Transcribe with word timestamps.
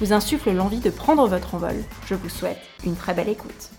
vous 0.00 0.12
insufflent 0.12 0.52
l'envie 0.52 0.80
de 0.80 0.90
prendre 0.90 1.26
votre 1.26 1.54
envol, 1.54 1.76
je 2.06 2.14
vous 2.14 2.28
souhaite 2.28 2.60
une 2.84 2.96
très 2.96 3.14
belle 3.14 3.28
écoute. 3.28 3.70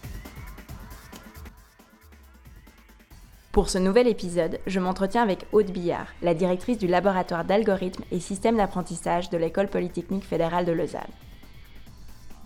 Pour 3.51 3.69
ce 3.69 3.77
nouvel 3.77 4.07
épisode, 4.07 4.59
je 4.67 4.79
m'entretiens 4.79 5.23
avec 5.23 5.45
Aude 5.51 5.71
Billard, 5.71 6.07
la 6.21 6.33
directrice 6.33 6.77
du 6.77 6.87
laboratoire 6.87 7.45
d'algorithmes 7.45 8.03
et 8.11 8.19
systèmes 8.19 8.57
d'apprentissage 8.57 9.29
de 9.29 9.37
l'École 9.37 9.69
polytechnique 9.69 10.25
fédérale 10.25 10.65
de 10.65 10.71
Lausanne. 10.71 11.01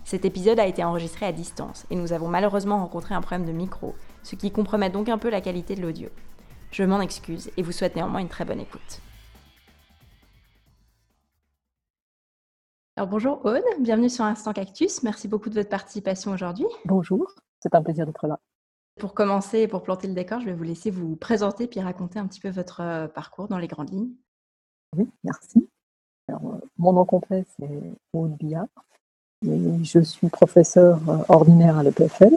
Cet 0.04 0.24
épisode 0.24 0.60
a 0.60 0.66
été 0.66 0.82
enregistré 0.82 1.26
à 1.26 1.32
distance 1.32 1.86
et 1.90 1.96
nous 1.96 2.12
avons 2.12 2.28
malheureusement 2.28 2.78
rencontré 2.78 3.14
un 3.14 3.20
problème 3.20 3.46
de 3.46 3.52
micro, 3.52 3.94
ce 4.22 4.34
qui 4.34 4.50
compromet 4.50 4.90
donc 4.90 5.08
un 5.08 5.18
peu 5.18 5.30
la 5.30 5.40
qualité 5.40 5.74
de 5.74 5.82
l'audio. 5.82 6.08
Je 6.70 6.84
m'en 6.84 7.00
excuse 7.00 7.50
et 7.56 7.62
vous 7.62 7.72
souhaite 7.72 7.96
néanmoins 7.96 8.20
une 8.20 8.28
très 8.28 8.44
bonne 8.44 8.60
écoute. 8.60 9.00
Alors 12.96 13.08
bonjour 13.08 13.44
Aude, 13.44 13.64
bienvenue 13.80 14.08
sur 14.08 14.24
Instant 14.24 14.52
Cactus. 14.52 15.02
Merci 15.02 15.26
beaucoup 15.26 15.50
de 15.50 15.54
votre 15.56 15.68
participation 15.68 16.30
aujourd'hui. 16.30 16.66
Bonjour, 16.84 17.26
c'est 17.58 17.74
un 17.74 17.82
plaisir 17.82 18.06
d'être 18.06 18.28
là. 18.28 18.38
Pour 19.00 19.14
commencer 19.14 19.58
et 19.62 19.66
pour 19.66 19.82
planter 19.82 20.06
le 20.06 20.14
décor, 20.14 20.38
je 20.38 20.46
vais 20.46 20.52
vous 20.52 20.62
laisser 20.62 20.92
vous 20.92 21.16
présenter 21.16 21.66
puis 21.66 21.80
raconter 21.80 22.20
un 22.20 22.26
petit 22.28 22.38
peu 22.38 22.50
votre 22.50 22.82
euh, 22.82 23.08
parcours 23.08 23.48
dans 23.48 23.58
les 23.58 23.66
grandes 23.66 23.90
lignes. 23.90 24.12
Oui, 24.96 25.10
merci. 25.24 25.68
Alors, 26.28 26.54
euh, 26.54 26.60
mon 26.78 26.92
nom 26.92 27.04
complet, 27.04 27.44
c'est 27.56 27.82
Aude 28.12 28.36
Billard. 28.36 28.68
Et 29.44 29.82
je 29.82 29.98
suis 29.98 30.28
professeur 30.28 31.00
euh, 31.08 31.18
ordinaire 31.28 31.76
à 31.76 31.82
l'EPFL. 31.82 32.36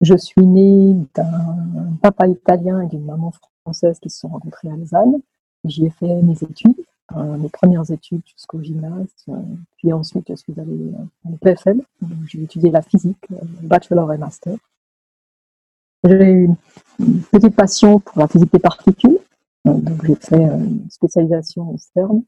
Je 0.00 0.16
suis 0.16 0.44
née 0.44 0.96
d'un 1.14 1.96
papa 2.02 2.26
italien 2.26 2.80
et 2.80 2.88
d'une 2.88 3.04
maman 3.04 3.32
française 3.62 4.00
qui 4.00 4.10
se 4.10 4.18
sont 4.18 4.28
rencontrés 4.30 4.68
à 4.68 4.74
Lausanne. 4.74 5.20
J'y 5.62 5.86
ai 5.86 5.90
fait 5.90 6.22
mes 6.22 6.42
études. 6.42 6.84
Euh, 7.16 7.36
mes 7.36 7.48
premières 7.48 7.90
études 7.90 8.22
jusqu'au 8.24 8.62
gymnase. 8.62 9.08
Euh, 9.28 9.34
puis 9.76 9.92
ensuite, 9.92 10.26
je 10.28 10.34
suis 10.36 10.54
allée 10.58 10.92
en 11.24 11.32
PFL. 11.32 11.80
J'ai 12.26 12.42
étudié 12.42 12.70
la 12.70 12.82
physique, 12.82 13.24
euh, 13.32 13.36
bachelor 13.62 14.12
et 14.12 14.18
master. 14.18 14.56
J'ai 16.04 16.32
eu 16.32 16.48
une 17.00 17.22
petite 17.22 17.56
passion 17.56 17.98
pour 17.98 18.18
la 18.18 18.28
physique 18.28 18.52
des 18.52 18.58
particules. 18.58 19.18
Donc, 19.64 20.04
j'ai 20.06 20.14
fait 20.14 20.42
une 20.42 20.88
spécialisation 20.88 21.70
au 21.70 21.76
CERN. 21.78 22.22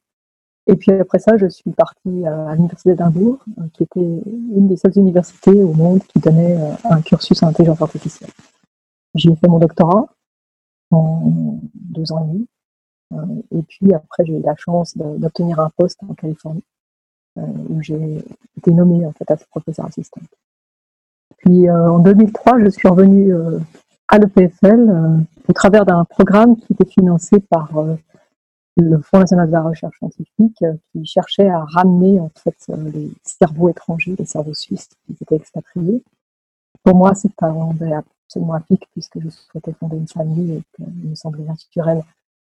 Et 0.66 0.76
puis 0.76 0.92
après 0.92 1.18
ça, 1.18 1.36
je 1.36 1.46
suis 1.46 1.70
partie 1.70 2.24
à 2.26 2.54
l'université 2.54 2.90
d'Edimbourg, 2.90 3.38
qui 3.72 3.82
était 3.82 4.00
une 4.00 4.68
des 4.68 4.76
seules 4.76 4.96
universités 4.96 5.50
au 5.50 5.72
monde 5.72 6.02
qui 6.04 6.20
donnait 6.20 6.56
un 6.84 7.00
cursus 7.00 7.42
en 7.42 7.48
intelligence 7.48 7.82
artificielle. 7.82 8.30
J'y 9.14 9.30
ai 9.30 9.36
fait 9.36 9.48
mon 9.48 9.58
doctorat 9.58 10.06
en 10.92 11.58
deux 11.74 12.12
ans 12.12 12.24
et 12.24 12.28
demi. 12.28 12.46
Euh, 13.12 13.58
et 13.58 13.62
puis 13.62 13.92
après, 13.94 14.24
j'ai 14.24 14.38
eu 14.38 14.42
la 14.42 14.56
chance 14.56 14.96
d'obtenir 14.96 15.60
un 15.60 15.70
poste 15.76 15.98
en 16.08 16.14
Californie, 16.14 16.64
euh, 17.38 17.42
où 17.68 17.82
j'ai 17.82 18.24
été 18.56 18.72
nommée 18.72 19.04
en 19.06 19.12
fait 19.12 19.30
à 19.30 19.36
professeur 19.36 19.86
assistant. 19.86 20.20
Puis 21.38 21.68
euh, 21.68 21.90
en 21.90 21.98
2003, 21.98 22.60
je 22.60 22.68
suis 22.68 22.88
revenue 22.88 23.34
à 24.08 24.18
l'EPFL 24.18 25.24
au 25.48 25.52
travers 25.52 25.84
d'un 25.84 26.04
programme 26.04 26.56
qui 26.56 26.72
était 26.72 26.88
financé 26.88 27.40
par 27.40 27.70
le 28.76 29.00
Fonds 29.00 29.18
national 29.18 29.48
de 29.48 29.52
la 29.52 29.62
recherche 29.62 29.98
scientifique 29.98 30.64
qui 30.92 31.04
cherchait 31.04 31.48
à 31.48 31.64
ramener 31.64 32.20
en 32.20 32.30
fait 32.34 32.56
les 32.94 33.10
cerveaux 33.24 33.68
étrangers, 33.68 34.14
les 34.18 34.24
cerveaux 34.24 34.54
suisses 34.54 34.90
qui 35.06 35.16
étaient 35.20 35.36
expatriés. 35.36 36.02
Pour 36.84 36.96
moi, 36.96 37.14
c'est 37.14 37.30
un 37.42 37.70
absolument 38.26 38.54
à 38.54 38.60
pic 38.60 38.86
puisque 38.92 39.20
je 39.20 39.28
souhaitais 39.28 39.72
fonder 39.72 39.96
une 39.96 40.08
famille 40.08 40.52
et 40.52 40.62
qu'il 40.76 41.10
me 41.10 41.14
semblait 41.14 41.44
naturel 41.44 42.02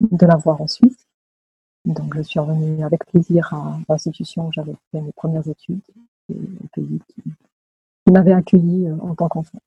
de 0.01 0.27
la 0.27 0.37
voir 0.37 0.61
en 0.61 0.67
Suisse. 0.67 1.09
Donc 1.85 2.15
je 2.17 2.23
suis 2.23 2.39
revenue 2.39 2.85
avec 2.85 3.07
plaisir 3.07 3.53
à 3.55 3.79
l'institution 3.89 4.49
où 4.49 4.53
j'avais 4.53 4.75
fait 4.93 5.01
mes 5.01 5.13
premières 5.13 5.49
études 5.49 5.81
et 6.29 6.35
au 6.35 6.69
pays 6.75 7.01
qui, 7.09 7.23
m'avait 8.11 8.33
accueilli 8.33 8.87
euh, 8.87 8.97
en 9.01 9.15
tant 9.15 9.29
qu'enfant. 9.29 9.59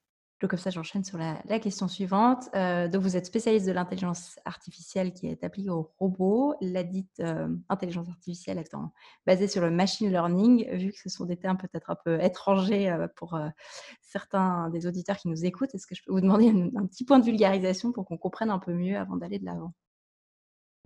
Donc 0.41 0.49
comme 0.49 0.59
ça, 0.59 0.71
j'enchaîne 0.71 1.03
sur 1.03 1.19
la, 1.19 1.59
question 1.59 1.87
suivante. 1.87 2.49
Euh, 2.55 2.87
donc 2.87 3.03
vous 3.03 3.15
êtes 3.15 3.27
spécialiste 3.27 3.67
de 3.67 3.71
l'intelligence 3.71 4.39
artificielle 4.45 5.13
qui 5.13 5.27
est 5.27 5.43
appliquée 5.43 5.69
aux 5.69 5.91
robots. 5.99 6.55
La 6.61 6.81
dite 6.81 7.19
euh, 7.19 7.47
intelligence 7.69 8.09
artificielle 8.09 8.57
étant 8.57 8.91
basée 9.27 9.47
sur 9.47 9.61
le 9.61 9.69
machine 9.69 10.09
learning, 10.09 10.67
vu 10.71 10.91
que 10.91 10.97
ce 10.97 11.09
sont 11.09 11.25
des 11.25 11.37
termes 11.37 11.57
peut-être 11.57 11.91
un 11.91 11.97
peu 12.03 12.19
étrangers 12.19 12.95
pour 13.15 13.39
certains 14.01 14.71
des 14.71 14.87
auditeurs 14.87 15.17
qui 15.17 15.27
nous 15.27 15.45
écoutent, 15.45 15.75
est-ce 15.75 15.85
que 15.85 15.93
je 15.93 16.01
peux 16.03 16.11
vous 16.11 16.21
demander 16.21 16.49
un 16.49 16.87
petit 16.87 17.05
point 17.05 17.19
de 17.19 17.25
vulgarisation 17.25 17.91
pour 17.91 18.05
qu'on 18.05 18.17
comprenne 18.17 18.49
un 18.49 18.59
peu 18.59 18.73
mieux 18.73 18.97
avant 18.97 19.17
d'aller 19.17 19.37
de 19.37 19.45
l'avant? 19.45 19.73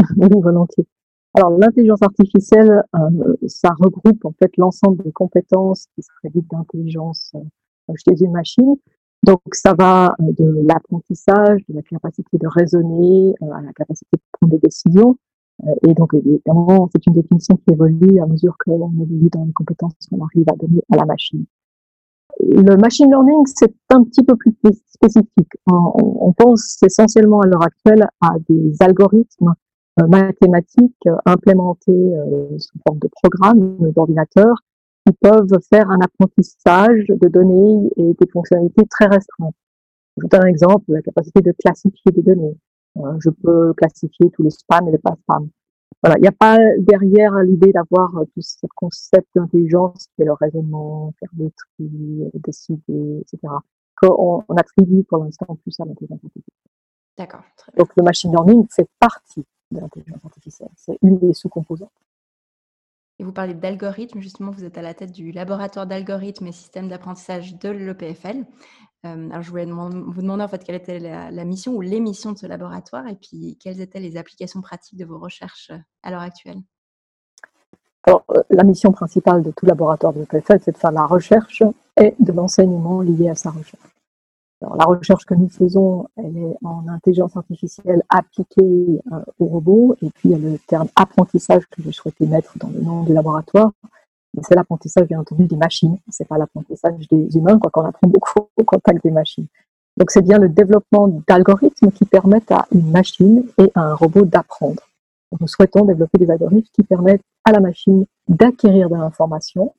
Alors, 1.37 1.51
l'intelligence 1.57 2.01
artificielle, 2.01 2.81
euh, 2.95 3.35
ça 3.45 3.69
regroupe 3.77 4.23
en 4.23 4.31
fait 4.41 4.51
l'ensemble 4.57 5.03
des 5.03 5.11
compétences 5.11 5.87
qui 5.93 6.01
seraient 6.01 6.29
dites 6.33 6.49
d'intelligence 6.49 7.33
euh, 7.35 7.93
chez 7.95 8.23
une 8.23 8.31
machine. 8.31 8.75
Donc, 9.21 9.41
ça 9.51 9.73
va 9.77 10.15
euh, 10.21 10.31
de 10.31 10.61
l'apprentissage, 10.65 11.61
de 11.67 11.75
la 11.75 11.81
capacité 11.81 12.37
de 12.37 12.47
raisonner, 12.47 13.33
à 13.41 13.61
la 13.61 13.73
capacité 13.73 14.11
de 14.13 14.21
prendre 14.31 14.53
des 14.53 14.59
décisions. 14.59 15.17
et 15.85 15.93
donc, 15.93 16.13
évidemment, 16.13 16.87
c'est 16.93 17.05
une 17.05 17.15
définition 17.15 17.57
qui 17.57 17.73
évolue 17.73 18.19
à 18.21 18.27
mesure 18.27 18.55
qu'on 18.57 18.93
évolue 18.93 19.29
dans 19.29 19.43
les 19.43 19.53
compétences 19.53 19.93
qu'on 20.09 20.23
arrive 20.23 20.45
à 20.47 20.55
donner 20.55 20.81
à 20.89 20.95
la 20.95 21.05
machine. 21.05 21.45
Le 22.39 22.77
machine 22.77 23.09
learning, 23.09 23.43
c'est 23.45 23.73
un 23.89 24.03
petit 24.03 24.23
peu 24.23 24.35
plus 24.37 24.55
spécifique. 24.87 25.51
On, 25.67 26.33
pense 26.33 26.77
essentiellement 26.83 27.41
à 27.41 27.47
l'heure 27.47 27.63
actuelle 27.63 28.07
à 28.21 28.31
des 28.47 28.73
algorithmes 28.81 29.53
mathématiques 29.97 31.07
euh, 31.07 31.15
implémentées 31.25 31.91
euh, 31.91 32.57
sous 32.57 32.77
forme 32.85 32.99
de 32.99 33.09
programmes 33.23 33.91
d'ordinateur 33.91 34.55
qui 35.05 35.13
peuvent 35.21 35.59
faire 35.69 35.89
un 35.89 35.99
apprentissage 36.01 37.05
de 37.07 37.27
données 37.27 37.89
et 37.97 38.13
des 38.19 38.27
fonctionnalités 38.31 38.85
très 38.89 39.05
restreintes. 39.05 39.55
Je 40.17 40.23
vous 40.23 40.27
donne 40.27 40.43
un 40.43 40.47
exemple, 40.47 40.83
la 40.87 41.01
capacité 41.01 41.41
de 41.41 41.51
classifier 41.51 42.11
des 42.11 42.23
données. 42.23 42.57
je 43.19 43.29
peux 43.29 43.73
classifier 43.73 44.31
tous 44.31 44.43
les 44.43 44.49
spams 44.49 44.87
et 44.87 44.91
les 44.91 44.97
pas 44.97 45.15
spams. 45.21 45.49
Voilà, 46.01 46.17
il 46.17 46.21
n'y 46.21 46.27
a 46.27 46.31
pas 46.31 46.57
derrière 46.79 47.33
l'idée 47.39 47.71
d'avoir 47.71 48.11
tout 48.33 48.41
ce 48.41 48.65
concept 48.75 49.27
d'intelligence 49.35 50.07
qui 50.15 50.23
est 50.23 50.25
le 50.25 50.33
raisonnement, 50.33 51.13
faire 51.19 51.29
des 51.33 51.51
tri, 51.51 52.31
décider, 52.35 53.21
etc. 53.21 53.53
Qu'on 54.01 54.43
on 54.47 54.55
attribue 54.55 55.03
pour 55.03 55.23
l'instant 55.23 55.55
plus 55.61 55.79
à 55.79 55.85
l'intelligence 55.85 56.19
artificielle. 56.23 56.65
D'accord. 57.17 57.43
Donc 57.77 57.89
le 57.95 58.03
machine 58.03 58.31
learning 58.31 58.65
fait 58.69 58.87
partie 58.99 59.45
de 59.71 59.79
l'intelligence 59.79 60.23
artificielle. 60.23 60.69
C'est 60.75 60.97
une 61.01 61.17
des 61.17 61.33
sous-composantes. 61.33 61.91
Et 63.17 63.23
vous 63.23 63.31
parlez 63.31 63.53
d'algorithmes, 63.53 64.19
justement, 64.19 64.51
vous 64.51 64.65
êtes 64.65 64.77
à 64.77 64.81
la 64.81 64.93
tête 64.93 65.11
du 65.11 65.31
laboratoire 65.31 65.87
d'algorithmes 65.87 66.47
et 66.47 66.51
systèmes 66.51 66.89
d'apprentissage 66.89 67.57
de 67.57 67.69
l'EPFL. 67.69 68.45
Euh, 69.05 69.29
alors, 69.29 69.41
je 69.41 69.49
voulais 69.49 69.65
vous 69.65 70.21
demander 70.21 70.43
en 70.43 70.47
fait 70.47 70.63
quelle 70.63 70.75
était 70.75 70.99
la, 70.99 71.45
mission 71.45 71.73
ou 71.73 71.81
les 71.81 71.99
missions 71.99 72.33
de 72.33 72.37
ce 72.37 72.47
laboratoire 72.47 73.07
et 73.07 73.15
puis 73.15 73.57
quelles 73.61 73.79
étaient 73.79 73.99
les 73.99 74.17
applications 74.17 74.61
pratiques 74.61 74.99
de 74.99 75.05
vos 75.05 75.19
recherches 75.19 75.69
euh, 75.71 75.77
à 76.03 76.11
l'heure 76.11 76.21
actuelle? 76.21 76.59
Alors, 78.03 78.25
euh, 78.31 78.43
la 78.49 78.63
mission 78.63 78.91
principale 78.91 79.43
de 79.43 79.51
tout 79.51 79.65
laboratoire 79.65 80.11
de 80.11 80.19
l'EPFL, 80.19 80.59
c'est 80.61 80.73
de 80.73 80.77
faire 80.77 80.91
la 80.91 81.05
recherche 81.05 81.63
et 81.97 82.15
de 82.19 82.31
l'enseignement 82.33 83.01
lié 83.01 83.29
à 83.29 83.35
sa 83.35 83.51
recherche 83.51 83.94
la 84.61 84.85
recherche 84.85 85.25
que 85.25 85.33
nous 85.33 85.49
faisons, 85.49 86.07
elle 86.15 86.37
est 86.37 86.57
en 86.63 86.87
intelligence 86.87 87.35
artificielle 87.35 88.03
appliquée 88.09 89.01
euh, 89.11 89.19
aux 89.39 89.45
robots, 89.45 89.95
et 90.01 90.09
puis 90.09 90.29
il 90.29 90.31
y 90.31 90.35
a 90.35 90.37
le 90.37 90.57
terme 90.59 90.87
apprentissage 90.95 91.65
que 91.67 91.81
je 91.81 91.91
souhaitais 91.91 92.25
mettre 92.25 92.57
dans 92.57 92.69
le 92.69 92.81
nom 92.81 93.03
du 93.03 93.13
laboratoire. 93.13 93.71
c'est 94.41 94.55
l'apprentissage, 94.55 95.07
bien 95.07 95.19
entendu, 95.19 95.45
des 95.45 95.57
machines. 95.57 95.97
C'est 96.09 96.27
pas 96.27 96.37
l'apprentissage 96.37 97.07
des 97.09 97.37
humains, 97.37 97.59
quoi 97.59 97.69
qu'on 97.71 97.85
apprend 97.85 98.07
beaucoup 98.07 98.47
au 98.57 98.63
contact 98.63 99.03
des 99.03 99.11
machines. 99.11 99.47
Donc 99.97 100.11
c'est 100.11 100.21
bien 100.21 100.37
le 100.37 100.49
développement 100.49 101.07
d'algorithmes 101.27 101.91
qui 101.91 102.05
permettent 102.05 102.51
à 102.51 102.65
une 102.73 102.91
machine 102.91 103.45
et 103.57 103.71
à 103.75 103.81
un 103.81 103.93
robot 103.93 104.25
d'apprendre. 104.25 104.83
Nous 105.39 105.47
souhaitons 105.47 105.85
développer 105.85 106.17
des 106.17 106.29
algorithmes 106.31 106.69
qui 106.73 106.83
permettent 106.83 107.23
à 107.43 107.51
la 107.51 107.59
machine 107.59 108.05
d'acquérir 108.27 108.89
de 108.89 108.95
l'information 108.95 109.73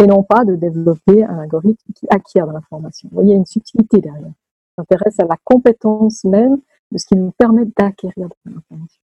et 0.00 0.06
non 0.06 0.22
pas 0.22 0.44
de 0.44 0.56
développer 0.56 1.24
un 1.24 1.38
algorithme 1.38 1.92
qui 1.94 2.06
acquiert 2.08 2.46
de 2.46 2.52
l'information. 2.52 3.08
Vous 3.10 3.16
voyez, 3.16 3.30
il 3.30 3.32
y 3.32 3.34
a 3.34 3.38
une 3.38 3.46
subtilité 3.46 4.00
derrière. 4.00 4.32
On 4.76 4.82
s'intéresse 4.82 5.20
à 5.20 5.24
la 5.24 5.36
compétence 5.44 6.24
même 6.24 6.58
de 6.90 6.98
ce 6.98 7.06
qui 7.06 7.16
nous 7.16 7.32
permet 7.32 7.66
d'acquérir 7.76 8.28
de 8.28 8.34
l'information. 8.46 9.00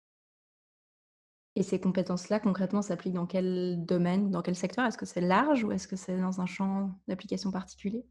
Et 1.56 1.62
ces 1.62 1.79
compétences-là, 1.79 2.41
concrètement, 2.41 2.82
s'appliquent 2.82 3.14
dans 3.14 3.26
quel 3.26 3.85
domaine, 3.85 4.31
dans 4.31 4.43
quel 4.43 4.56
secteur? 4.56 4.85
Est-ce 4.87 4.99
que 4.99 5.06
c'est 5.06 5.20
large 5.20 5.64
ou 5.64 5.73
est-ce 5.73 5.87
que 5.87 5.96
c'est 5.96 6.19
dans 6.19 6.41
un 6.41 6.46
champ 6.46 6.91
d'application 7.06 7.50
particulier? 7.50 8.05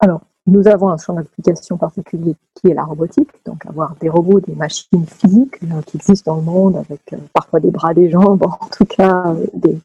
Alors, 0.00 0.22
nous 0.46 0.66
avons 0.68 0.88
un 0.88 0.96
champ 0.96 1.14
d'application 1.14 1.76
particulier 1.76 2.34
qui 2.54 2.68
est 2.68 2.74
la 2.74 2.84
robotique, 2.84 3.30
donc 3.44 3.66
avoir 3.66 3.94
des 3.96 4.08
robots, 4.08 4.40
des 4.40 4.54
machines 4.54 5.06
physiques 5.06 5.62
euh, 5.64 5.82
qui 5.82 5.96
existent 5.98 6.32
dans 6.32 6.38
le 6.38 6.44
monde 6.44 6.76
avec 6.76 7.12
euh, 7.12 7.18
parfois 7.34 7.60
des 7.60 7.70
bras, 7.70 7.92
des 7.92 8.08
jambes, 8.08 8.42
en 8.60 8.68
tout 8.68 8.86
cas 8.86 9.34
euh, 9.34 9.46
des, 9.52 9.78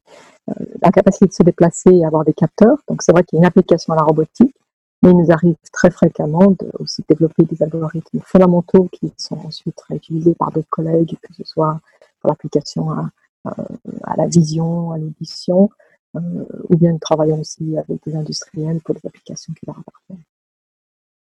la 0.81 0.91
capacité 0.91 1.25
de 1.25 1.33
se 1.33 1.43
déplacer 1.43 1.89
et 1.91 2.05
avoir 2.05 2.25
des 2.25 2.33
capteurs. 2.33 2.77
Donc 2.87 3.01
c'est 3.01 3.11
vrai 3.11 3.23
qu'il 3.23 3.37
y 3.37 3.39
a 3.39 3.41
une 3.41 3.45
application 3.45 3.93
à 3.93 3.95
la 3.95 4.03
robotique, 4.03 4.55
mais 5.01 5.11
il 5.11 5.17
nous 5.17 5.31
arrive 5.31 5.55
très 5.71 5.91
fréquemment 5.91 6.51
de 6.51 6.69
aussi 6.79 7.03
développer 7.07 7.43
des 7.43 7.61
algorithmes 7.63 8.19
fondamentaux 8.25 8.89
qui 8.91 9.13
sont 9.17 9.37
ensuite 9.45 9.79
réutilisés 9.81 10.35
par 10.35 10.51
d'autres 10.51 10.69
collègues, 10.69 11.17
que 11.21 11.33
ce 11.33 11.43
soit 11.43 11.79
pour 12.19 12.29
l'application 12.29 12.91
à, 12.91 13.09
à, 13.45 14.15
la 14.17 14.27
vision, 14.27 14.91
à 14.91 14.97
l'édition, 14.97 15.69
ou 16.15 16.77
bien 16.77 16.91
nous 16.91 16.99
travaillons 16.99 17.39
aussi 17.39 17.77
avec 17.77 18.03
des 18.05 18.15
industriels 18.15 18.81
pour 18.81 18.95
des 18.95 19.05
applications 19.05 19.53
qui 19.53 19.65
leur 19.65 19.79
appartiennent. 19.79 20.23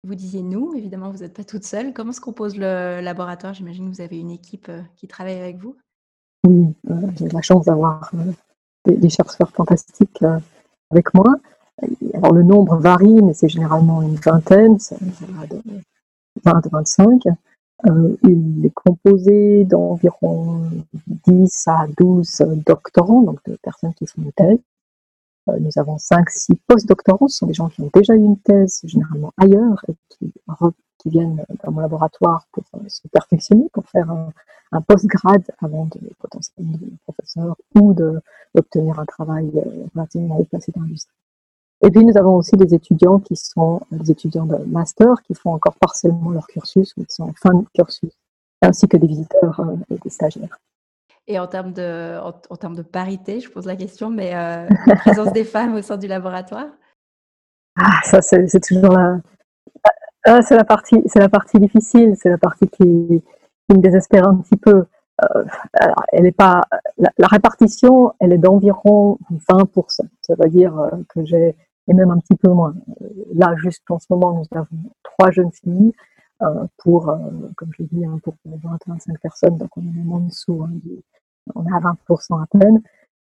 Vous 0.05 0.15
disiez 0.15 0.41
nous, 0.41 0.73
évidemment, 0.75 1.11
vous 1.11 1.19
n'êtes 1.19 1.33
pas 1.33 1.45
toute 1.45 1.63
seule. 1.63 1.93
Comment 1.93 2.11
se 2.11 2.19
compose 2.19 2.57
le 2.57 2.99
laboratoire? 2.99 3.53
J'imagine 3.53 3.89
que 3.89 3.95
vous 3.95 4.01
avez 4.01 4.19
une 4.19 4.31
équipe 4.31 4.67
euh, 4.67 4.81
qui 4.97 5.07
travaille 5.07 5.39
avec 5.39 5.57
vous. 5.59 5.77
Oui, 6.45 6.75
euh, 6.89 7.07
j'ai 7.15 7.29
la 7.29 7.41
chance 7.41 7.65
d'avoir 7.65 8.11
euh, 8.13 8.33
des, 8.85 9.09
chercheurs 9.09 9.49
fantastiques 9.51 10.23
avec 10.91 11.13
moi. 11.13 11.35
Alors 12.13 12.33
le 12.33 12.43
nombre 12.43 12.77
varie, 12.77 13.21
mais 13.21 13.33
c'est 13.33 13.49
généralement 13.49 14.01
une 14.01 14.15
vingtaine, 14.15 14.79
ça, 14.79 14.95
va 14.99 15.47
de 15.47 15.61
20 16.43 16.67
25. 16.71 17.23
il 18.23 18.65
est 18.65 18.73
composé 18.73 19.65
d'environ 19.65 20.61
10 21.27 21.67
à 21.67 21.87
12 21.97 22.43
doctorants, 22.65 23.21
donc 23.21 23.39
de 23.45 23.57
personnes 23.61 23.93
qui 23.93 24.05
font 24.05 24.21
une 24.21 24.31
thèse, 24.31 24.59
euh, 25.49 25.59
nous 25.59 25.71
avons 25.77 25.97
5-6 25.97 26.55
post-doctorants, 26.67 27.27
ce 27.27 27.39
sont 27.39 27.47
des 27.47 27.53
gens 27.53 27.69
qui 27.69 27.81
ont 27.81 27.89
déjà 27.93 28.15
eu 28.15 28.23
une 28.23 28.39
thèse, 28.39 28.81
généralement 28.83 29.33
ailleurs, 29.37 29.83
et 29.89 29.95
qui, 30.09 30.31
viennent 31.09 31.43
dans 31.63 31.71
mon 31.71 31.81
laboratoire 31.81 32.45
pour 32.51 32.63
euh, 32.75 32.79
se 32.87 33.07
perfectionner, 33.07 33.67
pour 33.73 33.85
faire 33.87 34.09
un, 34.09 34.31
un 34.73 34.81
post-grade 34.81 35.43
avant 35.61 35.85
de 35.85 35.99
potentiellement 36.19 36.73
devenir 36.73 36.97
professeur 37.03 37.55
ou 37.75 37.93
d'obtenir 37.93 38.99
un 38.99 39.05
travail 39.05 39.49
euh, 39.55 39.85
relativement 39.95 40.39
haut 40.39 40.45
placé 40.45 40.71
dans 40.75 40.81
l'industrie. 40.81 41.15
Et 41.85 41.91
puis 41.91 42.03
nous 42.05 42.17
avons 42.17 42.35
aussi 42.35 42.55
des 42.55 42.73
étudiants 42.73 43.19
qui 43.19 43.35
sont 43.35 43.81
des 43.91 44.11
étudiants 44.11 44.45
de 44.45 44.57
master, 44.65 45.21
qui 45.23 45.35
font 45.35 45.53
encore 45.53 45.75
partiellement 45.75 46.31
leur 46.31 46.47
cursus 46.47 46.93
ou 46.97 47.03
qui 47.03 47.13
sont 47.13 47.23
en 47.23 47.33
fin 47.33 47.53
de 47.53 47.65
cursus, 47.73 48.11
ainsi 48.61 48.87
que 48.87 48.97
des 48.97 49.07
visiteurs 49.07 49.61
et 49.89 49.97
des 49.97 50.09
stagiaires. 50.09 50.57
Et 51.27 51.39
en 51.39 51.47
termes 51.47 51.73
de, 51.73 52.19
en, 52.19 52.55
termes 52.55 52.75
de 52.75 52.81
parité, 52.81 53.39
je 53.39 53.49
pose 53.49 53.65
la 53.65 53.75
question, 53.75 54.09
mais 54.09 54.33
euh, 54.35 54.67
la 54.87 54.95
présence 54.95 55.31
des 55.33 55.43
femmes 55.55 55.75
au 55.75 55.81
sein 55.81 55.97
du 55.97 56.07
laboratoire? 56.07 56.67
Ah, 57.77 57.99
ça, 58.03 58.21
c'est 58.21 58.59
toujours 58.59 58.91
la, 58.91 59.19
ah, 60.25 60.41
c'est 60.41 60.55
la 60.55 60.63
partie, 60.63 61.01
c'est 61.05 61.19
la 61.19 61.29
partie 61.29 61.59
difficile, 61.59 62.15
c'est 62.17 62.29
la 62.29 62.37
partie 62.37 62.67
qui, 62.67 62.83
me 62.83 63.77
désespère 63.77 64.27
un 64.27 64.37
petit 64.37 64.57
peu. 64.57 64.85
Euh, 65.23 65.43
elle 66.11 66.25
est 66.25 66.31
pas, 66.31 66.61
la, 66.97 67.27
répartition, 67.27 68.13
elle 68.19 68.33
est 68.33 68.37
d'environ 68.37 69.17
20%. 69.49 70.01
Ça 70.21 70.35
veut 70.37 70.49
dire 70.49 70.77
euh, 70.77 70.89
que 71.09 71.23
j'ai, 71.25 71.55
et 71.87 71.93
même 71.93 72.11
un 72.11 72.19
petit 72.19 72.35
peu 72.35 72.49
moins. 72.49 72.75
Là, 73.33 73.55
juste 73.57 73.83
en 73.89 73.99
ce 73.99 74.05
moment, 74.09 74.33
nous 74.33 74.57
avons 74.57 74.91
trois 75.03 75.31
jeunes 75.31 75.51
filles 75.51 75.93
pour, 76.77 77.05
comme 77.55 77.69
je 77.71 77.83
l'ai 77.83 77.89
dit, 77.89 78.05
hein, 78.05 78.19
pour 78.21 78.35
20-25 78.45 79.17
personnes, 79.21 79.57
donc 79.57 79.69
on 79.77 79.81
est 79.81 79.93
même 79.95 80.11
en 80.11 80.19
dessous 80.19 80.61
hein, 80.61 80.71
on 81.55 81.65
est 81.65 81.73
à 81.73 81.79
20% 81.79 82.41
à 82.41 82.45
peine. 82.47 82.81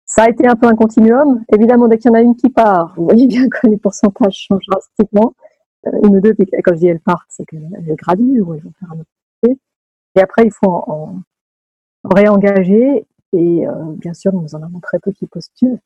Ça 0.06 0.24
a 0.24 0.30
été 0.30 0.48
un 0.48 0.56
peu 0.56 0.68
un 0.68 0.76
continuum. 0.76 1.44
Évidemment, 1.54 1.88
dès 1.88 1.98
qu'il 1.98 2.10
y 2.10 2.12
en 2.12 2.18
a 2.18 2.22
une 2.22 2.36
qui 2.36 2.50
part, 2.50 2.94
vous 2.96 3.06
voyez 3.06 3.28
bien 3.28 3.48
que 3.50 3.68
les 3.68 3.78
pourcentages 3.78 4.48
changent 4.48 4.66
drastiquement. 4.68 5.34
Euh, 5.88 5.92
une 6.04 6.18
ou 6.18 6.22
deux, 6.22 6.34
puis 6.34 6.46
quand 6.64 6.74
je 6.74 6.80
dis 6.80 6.88
elles 6.88 7.00
partent, 7.00 7.30
c'est 7.30 7.46
qu'elles 7.46 7.96
graduent 7.96 8.42
ou 8.42 8.54
elles 8.54 8.62
vont 8.62 8.74
faire 8.80 8.92
un 8.92 9.00
autre 9.00 9.10
métier. 9.44 9.60
Et 10.16 10.22
après, 10.22 10.46
il 10.46 10.52
faut 10.52 10.72
en, 10.72 11.22
réengager. 12.04 13.06
Et 13.34 13.68
euh, 13.68 13.74
bien 13.98 14.14
sûr, 14.14 14.32
nous 14.34 14.56
en 14.56 14.62
avons 14.62 14.80
très 14.80 15.00
peu 15.00 15.12
qui 15.12 15.26
postulent. 15.28 15.80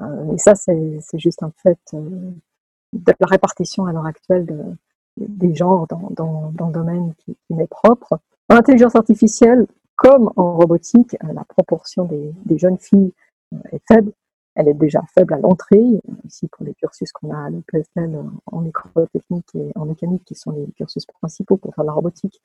Euh, 0.00 0.32
et 0.32 0.38
ça, 0.38 0.54
c'est 0.54 1.00
juste 1.14 1.42
un 1.42 1.52
fait 1.62 1.78
de 1.92 3.12
la 3.20 3.26
répartition 3.26 3.86
à 3.86 3.92
l'heure 3.92 4.06
actuelle 4.06 4.76
des 5.16 5.54
genres 5.54 5.86
dans, 5.88 6.52
le 6.58 6.72
domaine 6.72 7.14
qui, 7.18 7.36
qui 7.46 7.54
m'est 7.54 7.66
propre. 7.66 8.18
En 8.48 8.56
intelligence 8.56 8.94
artificielle, 8.96 9.66
comme 9.96 10.32
en 10.36 10.56
robotique, 10.56 11.16
euh, 11.24 11.32
la 11.32 11.44
proportion 11.44 12.04
des, 12.04 12.58
jeunes 12.58 12.78
filles 12.78 13.12
euh, 13.54 13.58
est 13.72 13.82
faible. 13.86 14.12
Elle 14.54 14.68
est 14.68 14.74
déjà 14.74 15.00
faible 15.14 15.34
à 15.34 15.38
l'entrée. 15.38 16.00
Ici, 16.24 16.48
pour 16.48 16.64
les 16.64 16.74
cursus 16.74 17.10
qu'on 17.12 17.30
a 17.30 17.46
à 17.46 17.50
l'EPFL 17.50 18.18
en 18.46 18.60
microtechnique 18.60 19.54
et 19.54 19.72
en 19.76 19.86
mécanique, 19.86 20.24
qui 20.24 20.34
sont 20.34 20.50
les 20.52 20.66
cursus 20.72 21.06
principaux 21.06 21.56
pour 21.56 21.74
faire 21.74 21.84
la 21.84 21.92
robotique, 21.92 22.40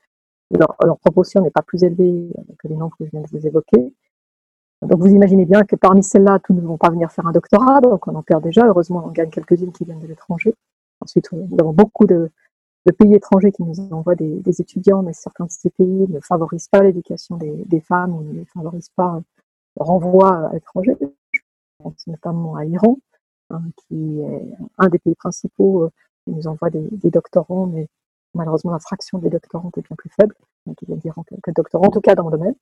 leur, 0.52 0.98
proportion 1.00 1.42
n'est 1.42 1.52
pas 1.52 1.62
plus 1.62 1.84
élevée 1.84 2.30
que 2.60 2.68
les 2.68 2.76
nombres 2.76 2.96
que 2.98 3.06
je 3.06 3.12
viens 3.12 3.22
de 3.22 3.28
vous 3.32 3.46
évoquer. 3.46 3.94
Donc 4.82 5.00
vous 5.00 5.08
imaginez 5.08 5.46
bien 5.46 5.64
que 5.64 5.76
parmi 5.76 6.04
celles-là, 6.04 6.40
toutes 6.40 6.56
ne 6.56 6.62
vont 6.62 6.78
pas 6.78 6.90
venir 6.90 7.12
faire 7.12 7.28
un 7.28 7.32
doctorat, 7.32 7.82
donc 7.82 8.08
on 8.08 8.16
en 8.16 8.22
perd 8.22 8.44
déjà. 8.44 8.66
Heureusement, 8.66 9.04
on 9.06 9.12
gagne 9.12 9.30
quelques-unes 9.30 9.72
qui 9.72 9.86
viennent 9.86 10.00
de 10.00 10.08
l'étranger. 10.08 10.54
Ensuite, 11.02 11.32
nous 11.32 11.58
avons 11.60 11.74
beaucoup 11.74 12.06
de, 12.06 12.32
pays 12.98 13.14
étrangers 13.14 13.52
qui 13.52 13.64
nous 13.64 13.80
envoient 13.92 14.16
des, 14.16 14.62
étudiants, 14.62 15.02
mais 15.02 15.14
certains 15.14 15.46
de 15.46 15.52
ces 15.52 15.70
pays 15.72 16.08
ne 16.08 16.20
favorisent 16.22 16.70
pas 16.70 16.84
l'éducation 16.84 17.38
des, 17.38 17.82
femmes 17.82 18.16
ou 18.16 18.22
ne 18.22 18.46
favorisent 18.46 18.92
pas 18.96 19.20
le 19.78 19.84
renvoi 19.84 20.48
à 20.50 20.54
l'étranger. 20.54 20.96
Pense 21.88 22.08
notamment 22.08 22.56
à 22.56 22.66
l'Iran, 22.66 22.98
hein, 23.50 23.62
qui 23.78 24.20
est 24.20 24.58
un 24.78 24.90
des 24.90 25.00
pays 25.00 25.16
principaux 25.16 25.86
euh, 25.86 25.92
qui 26.26 26.32
nous 26.32 26.48
envoie 26.48 26.70
des, 26.70 27.10
doctorants, 27.10 27.66
mais 27.66 27.88
malheureusement 28.34 28.72
la 28.72 28.80
fraction 28.80 29.20
des 29.20 29.30
doctorants 29.30 29.72
est 29.78 29.82
bien 29.82 29.96
plus 29.96 30.10
faible, 30.10 30.36
il 30.66 30.74
y 30.90 31.10
a 31.10 31.14
que, 31.14 31.36
que 31.42 31.52
doctorants, 31.52 31.88
en 31.88 31.92
tout 31.92 32.02
cas 32.02 32.14
dans 32.16 32.30
le 32.30 32.38
domaine. 32.38 32.56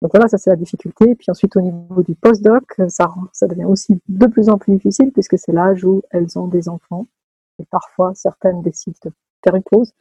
Donc 0.00 0.10
voilà, 0.12 0.26
ça 0.26 0.38
c'est 0.38 0.48
la 0.48 0.56
difficulté. 0.56 1.10
Et 1.10 1.14
puis 1.14 1.30
ensuite 1.30 1.54
au 1.56 1.60
niveau 1.60 2.02
du 2.02 2.14
postdoc, 2.14 2.64
ça, 2.88 3.12
ça 3.32 3.46
devient 3.46 3.66
aussi 3.66 4.00
de 4.08 4.26
plus 4.26 4.48
en 4.48 4.56
plus 4.56 4.72
difficile 4.74 5.12
puisque 5.12 5.38
c'est 5.38 5.52
l'âge 5.52 5.84
où 5.84 6.02
elles 6.10 6.38
ont 6.38 6.48
des 6.48 6.68
enfants. 6.68 7.06
Et 7.58 7.66
parfois, 7.66 8.14
certaines 8.14 8.62
décident 8.62 8.96
de 9.04 9.12
faire 9.44 9.54
une 9.54 9.62
pause. 9.62 9.92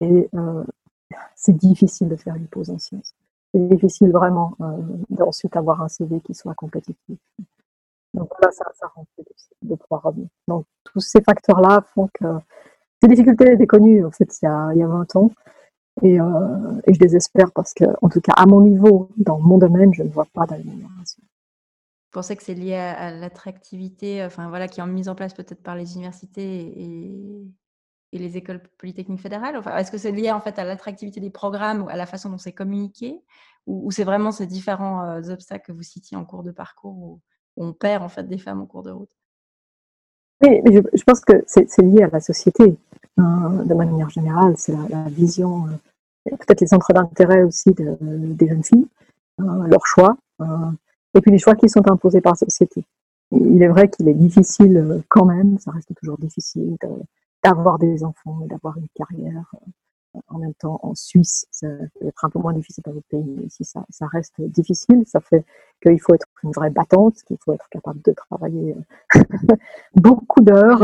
Et 0.00 0.28
euh, 0.34 0.64
c'est 1.36 1.56
difficile 1.56 2.08
de 2.08 2.16
faire 2.16 2.34
une 2.34 2.48
pause 2.48 2.70
en 2.70 2.78
sciences. 2.78 3.14
C'est 3.54 3.68
difficile 3.68 4.10
vraiment 4.10 4.54
euh, 4.60 4.76
d'ensuite 5.08 5.56
avoir 5.56 5.80
un 5.82 5.88
CV 5.88 6.20
qui 6.20 6.34
soit 6.34 6.54
compétitif. 6.54 7.18
Donc 8.14 8.30
là, 8.42 8.50
ça, 8.50 8.64
ça 8.74 8.86
rend 8.94 9.06
plus 9.14 9.24
de 9.62 9.74
pouvoir 9.74 10.02
revenir. 10.02 10.28
Donc 10.46 10.66
tous 10.84 11.00
ces 11.00 11.22
facteurs-là 11.22 11.82
font 11.94 12.08
que 12.14 12.24
ces 13.02 13.08
difficultés 13.08 13.52
étaient 13.52 13.66
connues 13.66 14.04
en 14.04 14.10
fait 14.10 14.28
il 14.42 14.44
y 14.44 14.48
a, 14.48 14.70
il 14.74 14.78
y 14.78 14.82
a 14.82 14.88
20 14.88 15.16
ans. 15.16 15.30
Et, 16.02 16.20
euh, 16.20 16.80
et, 16.86 16.94
je 16.94 16.98
désespère 16.98 17.50
parce 17.52 17.74
que, 17.74 17.84
en 18.02 18.08
tout 18.08 18.20
cas, 18.20 18.32
à 18.36 18.46
mon 18.46 18.60
niveau, 18.60 19.10
dans 19.16 19.40
mon 19.40 19.58
domaine, 19.58 19.92
je 19.92 20.04
ne 20.04 20.08
vois 20.08 20.26
pas 20.32 20.46
d'amélioration. 20.46 21.22
Vous 21.22 22.12
pensez 22.12 22.36
que 22.36 22.42
c'est 22.42 22.54
lié 22.54 22.74
à, 22.74 23.10
l'attractivité, 23.10 24.24
enfin 24.24 24.48
voilà, 24.48 24.68
qui 24.68 24.80
est 24.80 24.86
mise 24.86 25.08
en 25.08 25.14
place 25.14 25.34
peut-être 25.34 25.62
par 25.62 25.74
les 25.74 25.94
universités 25.94 26.82
et, 26.82 27.44
les 28.12 28.36
écoles 28.36 28.62
polytechniques 28.78 29.20
fédérales? 29.20 29.56
Enfin, 29.56 29.76
Est-ce 29.76 29.90
que 29.90 29.98
c'est 29.98 30.12
lié 30.12 30.30
en 30.30 30.40
fait 30.40 30.58
à 30.58 30.64
l'attractivité 30.64 31.20
des 31.20 31.30
programmes 31.30 31.82
ou 31.82 31.88
à 31.88 31.96
la 31.96 32.06
façon 32.06 32.30
dont 32.30 32.38
c'est 32.38 32.52
communiqué? 32.52 33.20
Ou, 33.66 33.90
c'est 33.90 34.04
vraiment 34.04 34.32
ces 34.32 34.46
différents 34.46 35.04
euh, 35.04 35.30
obstacles 35.30 35.66
que 35.66 35.72
vous 35.72 35.82
citiez 35.82 36.16
en 36.16 36.24
cours 36.24 36.42
de 36.42 36.52
parcours 36.52 37.20
on 37.58 37.72
perd 37.72 38.02
en 38.02 38.08
fait 38.08 38.24
des 38.24 38.38
femmes 38.38 38.60
en 38.60 38.66
cours 38.66 38.82
de 38.82 38.90
route 38.90 39.10
mais 40.40 40.62
je, 40.94 41.02
pense 41.04 41.20
que 41.20 41.44
c'est 41.46 41.82
lié 41.82 42.02
à 42.02 42.08
la 42.08 42.20
société 42.20 42.76
hein, 43.16 43.50
de 43.64 43.74
manière 43.74 44.08
générale. 44.10 44.54
C'est 44.56 44.72
la, 44.88 45.08
vision, 45.08 45.66
euh, 45.66 46.36
peut-être 46.36 46.60
les 46.60 46.66
centres 46.66 46.92
d'intérêt 46.92 47.42
aussi 47.42 47.72
des 47.72 48.46
jeunes 48.46 48.64
filles, 48.64 48.86
hein, 49.38 49.66
leurs 49.66 49.86
choix, 49.86 50.16
hein, 50.38 50.74
et 51.14 51.20
puis 51.20 51.30
les 51.30 51.38
choix 51.38 51.56
qui 51.56 51.68
sont 51.68 51.88
imposés 51.88 52.20
par 52.20 52.32
la 52.32 52.46
société. 52.46 52.84
Il 53.32 53.62
est 53.62 53.68
vrai 53.68 53.88
qu'il 53.88 54.08
est 54.08 54.14
difficile 54.14 54.76
euh, 54.76 55.00
quand 55.08 55.24
même, 55.24 55.58
ça 55.58 55.70
reste 55.70 55.92
toujours 56.00 56.18
difficile 56.18 56.76
d'avoir 57.44 57.78
des 57.78 58.04
enfants 58.04 58.40
et 58.44 58.48
d'avoir 58.48 58.76
une 58.78 58.88
carrière 58.94 59.50
euh, 59.54 59.70
en 60.28 60.38
même 60.38 60.54
temps 60.54 60.80
en 60.82 60.94
Suisse, 60.94 61.46
ça 61.50 61.66
peut 61.68 62.06
être 62.06 62.24
un 62.24 62.30
peu 62.30 62.38
moins 62.38 62.52
difficile 62.52 62.82
dans 62.86 62.92
votre 62.92 63.06
pays, 63.08 63.24
mais 63.36 63.44
ici 63.44 63.64
ça, 63.64 63.84
ça 63.90 64.06
reste 64.06 64.40
difficile. 64.40 65.02
Ça 65.06 65.20
fait 65.20 65.44
qu'il 65.82 66.00
faut 66.00 66.14
être 66.14 66.26
une 66.42 66.50
vraie 66.52 66.70
battante, 66.70 67.14
qu'il 67.26 67.36
faut 67.44 67.52
être 67.52 67.68
capable 67.70 68.00
de 68.02 68.12
travailler 68.12 68.74
euh, 69.16 69.20
beaucoup 69.94 70.40
d'heures. 70.40 70.82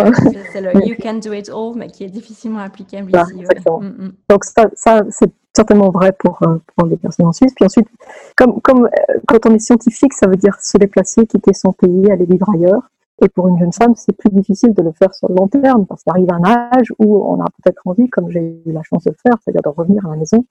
C'est 0.52 0.60
le 0.60 0.86
you 0.86 0.96
can 1.00 1.14
do 1.14 1.32
it 1.32 1.48
all, 1.48 1.72
mais 1.74 1.88
qui 1.88 2.04
est 2.04 2.10
difficilement 2.10 2.60
applicable 2.60 3.10
ici. 3.10 3.44
Mm, 3.66 3.86
mm. 3.86 4.12
Donc 4.28 4.44
ça, 4.44 4.70
ça 4.74 5.02
c'est 5.10 5.32
certainement 5.54 5.90
vrai 5.90 6.12
pour, 6.12 6.42
euh, 6.42 6.58
pour 6.76 6.86
les 6.86 6.96
personnes 6.96 7.26
en 7.26 7.32
Suisse. 7.32 7.52
Puis 7.54 7.64
ensuite, 7.64 7.88
comme, 8.36 8.60
comme 8.60 8.88
quand 9.26 9.46
on 9.46 9.54
est 9.54 9.58
scientifique, 9.58 10.12
ça 10.12 10.26
veut 10.26 10.36
dire 10.36 10.56
se 10.60 10.76
déplacer, 10.78 11.26
quitter 11.26 11.52
son 11.52 11.72
pays, 11.72 12.10
aller 12.10 12.26
vivre 12.26 12.48
ailleurs. 12.54 12.90
Et 13.22 13.28
pour 13.28 13.48
une 13.48 13.58
jeune 13.58 13.72
femme, 13.72 13.94
c'est 13.94 14.16
plus 14.16 14.30
difficile 14.30 14.74
de 14.74 14.82
le 14.82 14.92
faire 14.92 15.14
sur 15.14 15.28
le 15.28 15.36
long 15.36 15.48
terme, 15.48 15.86
parce 15.86 16.02
qu'il 16.02 16.10
arrive 16.10 16.32
un 16.32 16.44
âge 16.44 16.92
où 16.98 17.24
on 17.24 17.40
a 17.40 17.46
peut-être 17.62 17.82
envie, 17.86 18.08
comme 18.08 18.30
j'ai 18.30 18.62
eu 18.66 18.72
la 18.72 18.82
chance 18.82 19.04
de 19.04 19.10
le 19.10 19.16
faire, 19.22 19.38
c'est-à-dire 19.42 19.62
de 19.62 19.68
revenir 19.68 20.04
à 20.06 20.10
la 20.10 20.16
maison 20.16 20.44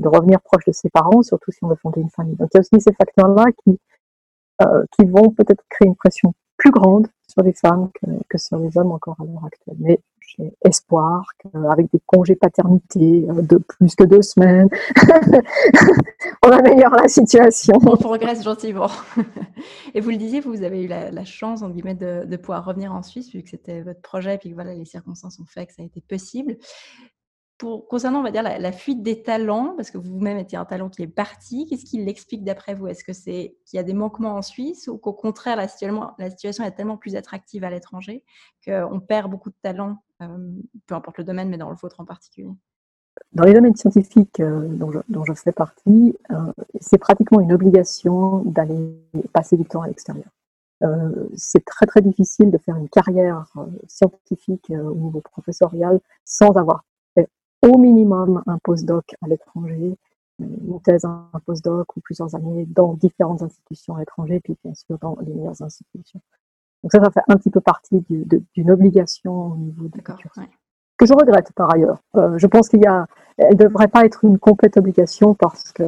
de 0.00 0.08
revenir 0.08 0.40
proche 0.40 0.64
de 0.66 0.72
ses 0.72 0.90
parents, 0.90 1.22
surtout 1.22 1.52
si 1.52 1.58
on 1.62 1.68
veut 1.68 1.76
fonder 1.76 2.00
une 2.00 2.10
famille. 2.10 2.36
Donc 2.36 2.48
il 2.52 2.56
y 2.56 2.58
a 2.58 2.60
aussi 2.60 2.80
ces 2.80 2.92
facteurs-là 2.94 3.44
qui, 3.64 3.78
euh, 4.62 4.84
qui 4.96 5.06
vont 5.06 5.30
peut-être 5.30 5.62
créer 5.68 5.88
une 5.88 5.96
pression 5.96 6.32
plus 6.56 6.70
grande 6.70 7.06
sur 7.28 7.42
les 7.42 7.52
femmes 7.52 7.90
que, 8.28 8.38
sur 8.38 8.58
les 8.58 8.76
hommes 8.76 8.92
encore 8.92 9.16
à 9.20 9.24
l'heure 9.24 9.44
actuelle. 9.44 9.98
J'ai 10.36 10.52
espoir 10.64 11.24
qu'avec 11.38 11.90
des 11.92 12.00
congés 12.06 12.36
paternité 12.36 13.26
euh, 13.28 13.42
de 13.42 13.58
plus 13.58 13.94
que 13.94 14.04
deux 14.04 14.22
semaines, 14.22 14.68
on 16.44 16.50
améliore 16.50 16.94
la 16.94 17.08
situation. 17.08 17.74
On 17.86 17.96
progresse 17.96 18.42
gentiment. 18.42 18.90
Et 19.94 20.00
vous 20.00 20.10
le 20.10 20.16
disiez, 20.16 20.40
vous 20.40 20.62
avez 20.62 20.84
eu 20.84 20.88
la, 20.88 21.24
chance, 21.24 21.62
en 21.62 21.68
de, 21.68 22.36
pouvoir 22.36 22.64
revenir 22.64 22.92
en 22.92 23.02
Suisse, 23.02 23.32
vu 23.32 23.42
que 23.42 23.50
c'était 23.50 23.82
votre 23.82 24.00
projet, 24.00 24.34
et 24.34 24.38
puis 24.38 24.50
que 24.50 24.54
voilà, 24.54 24.74
les 24.74 24.84
circonstances 24.84 25.38
ont 25.40 25.46
fait 25.46 25.66
que 25.66 25.72
ça 25.72 25.82
a 25.82 25.84
été 25.86 26.00
possible 26.00 26.56
concernant, 27.88 28.20
on 28.20 28.22
va 28.22 28.30
dire, 28.30 28.42
la, 28.42 28.72
fuite 28.72 29.02
des 29.02 29.22
talents, 29.22 29.74
parce 29.76 29.90
que 29.90 29.98
vous-même 29.98 30.38
étiez 30.38 30.58
un 30.58 30.64
talent 30.64 30.88
qui 30.88 31.02
est 31.02 31.06
parti, 31.06 31.66
qu'est-ce 31.66 31.84
qui 31.84 32.02
l'explique 32.02 32.44
d'après 32.44 32.74
vous? 32.74 32.86
Est-ce 32.86 33.04
que 33.04 33.12
c'est 33.12 33.56
qu'il 33.64 33.76
y 33.76 33.80
a 33.80 33.82
des 33.82 33.92
manquements 33.92 34.34
en 34.34 34.42
Suisse 34.42 34.88
ou 34.88 34.98
qu'au 34.98 35.12
contraire, 35.12 35.56
la 35.56 35.68
situation, 35.68 36.10
la 36.18 36.30
situation 36.30 36.64
est 36.64 36.72
tellement 36.72 36.96
plus 36.96 37.16
attractive 37.16 37.64
à 37.64 37.70
l'étranger 37.70 38.24
qu'on 38.64 39.00
perd 39.00 39.30
beaucoup 39.30 39.50
de 39.50 39.56
talents, 39.62 40.02
euh, 40.22 40.26
peu 40.86 40.94
importe 40.94 41.18
le 41.18 41.24
domaine, 41.24 41.48
mais 41.48 41.58
dans 41.58 41.70
le 41.70 41.76
vôtre 41.76 42.00
en 42.00 42.04
particulier? 42.04 42.48
Dans 43.32 43.44
les 43.44 43.52
domaines 43.52 43.76
scientifiques 43.76 44.40
euh, 44.40 44.68
dont, 44.68 45.24
je, 45.24 45.32
fais 45.34 45.52
partie, 45.52 46.16
euh, 46.30 46.36
c'est 46.80 46.98
pratiquement 46.98 47.40
une 47.40 47.52
obligation 47.52 48.42
d'aller 48.44 48.96
passer 49.32 49.56
du 49.56 49.64
temps 49.64 49.82
à 49.82 49.88
l'extérieur. 49.88 50.30
c'est 51.36 51.64
très 51.64 51.86
très 51.86 52.00
difficile 52.00 52.50
de 52.50 52.58
faire 52.58 52.76
une 52.76 52.88
carrière 52.88 53.52
scientifique 53.86 54.70
au 54.70 54.94
niveau 54.94 55.22
sans 56.24 56.52
avoir 56.52 56.84
au 57.62 57.78
minimum 57.78 58.42
un 58.46 58.58
postdoc 58.58 59.14
à 59.22 59.28
l'étranger, 59.28 59.96
une 60.38 60.80
thèse, 60.82 61.04
un 61.04 61.28
postdoc 61.44 61.96
ou 61.96 62.00
plusieurs 62.00 62.34
années 62.34 62.66
dans 62.66 62.94
différentes 62.94 63.42
institutions 63.42 63.96
à 63.96 64.00
l'étranger, 64.00 64.40
puis 64.40 64.56
bien 64.64 64.74
sûr 64.74 64.98
dans 64.98 65.16
les 65.20 65.32
meilleures 65.32 65.60
institutions. 65.62 66.20
Donc 66.82 66.92
ça, 66.92 67.00
ça 67.02 67.10
fait 67.10 67.20
un 67.28 67.36
petit 67.36 67.50
peu 67.50 67.60
partie 67.60 68.02
d'une 68.08 68.70
obligation 68.70 69.52
au 69.52 69.56
niveau 69.56 69.88
de 69.88 69.98
la 69.98 70.46
Que 70.96 71.06
je 71.06 71.12
regrette 71.12 71.52
par 71.52 71.72
ailleurs. 71.74 71.98
Euh, 72.16 72.38
je 72.38 72.46
pense 72.46 72.68
qu'il 72.68 72.80
y 72.80 72.86
a, 72.86 73.06
elle 73.36 73.52
ne 73.52 73.64
devrait 73.64 73.88
pas 73.88 74.04
être 74.04 74.24
une 74.24 74.38
complète 74.38 74.76
obligation 74.78 75.34
parce 75.34 75.72
que 75.72 75.84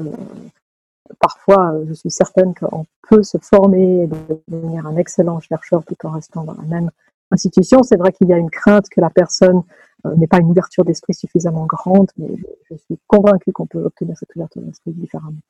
parfois, 1.19 1.75
je 1.87 1.93
suis 1.95 2.11
certaine 2.11 2.55
qu'on 2.55 2.85
peut 3.09 3.23
se 3.23 3.39
former 3.39 4.03
et 4.03 4.09
devenir 4.51 4.87
un 4.87 4.97
excellent 4.97 5.41
chercheur 5.41 5.83
tout 5.85 5.97
en 6.05 6.11
restant 6.11 6.45
dans 6.45 6.55
la 6.55 6.63
même 6.63 6.91
institution. 7.31 7.83
C'est 7.83 7.97
vrai 7.97 8.13
qu'il 8.13 8.29
y 8.29 8.33
a 8.33 8.39
une 8.39 8.51
crainte 8.51 8.89
que 8.89 9.01
la 9.01 9.11
personne 9.11 9.59
euh, 9.59 9.63
n'est 10.17 10.27
pas 10.27 10.39
une 10.39 10.51
ouverture 10.51 10.85
d'esprit 10.85 11.15
suffisamment 11.15 11.67
grande, 11.67 12.11
mais 12.17 12.35
je, 12.71 12.77
suis 12.77 12.99
convaincue 13.07 13.53
qu'on 13.53 13.67
peut 13.67 13.83
obtenir 13.85 14.17
cette 14.17 14.35
ouverture 14.35 14.63
d'esprit 14.63 14.93
différemment. 14.93 15.41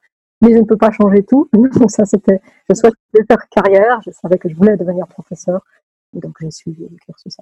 Mais 0.41 0.53
je 0.53 0.59
ne 0.59 0.65
peux 0.65 0.77
pas 0.77 0.91
changer 0.91 1.25
tout. 1.25 1.49
ça, 1.89 2.05
c'était, 2.05 2.41
je 2.69 2.75
souhaitais 2.75 3.25
faire 3.27 3.49
carrière, 3.49 4.01
je 4.05 4.11
savais 4.11 4.39
que 4.39 4.49
je 4.49 4.55
voulais 4.57 4.77
devenir 4.77 5.07
professeur, 5.07 5.65
et 6.17 6.21
donc 6.21 6.37
j'ai 6.41 6.51
suivi 6.51 6.83
le 6.83 6.97
cursus 6.97 7.37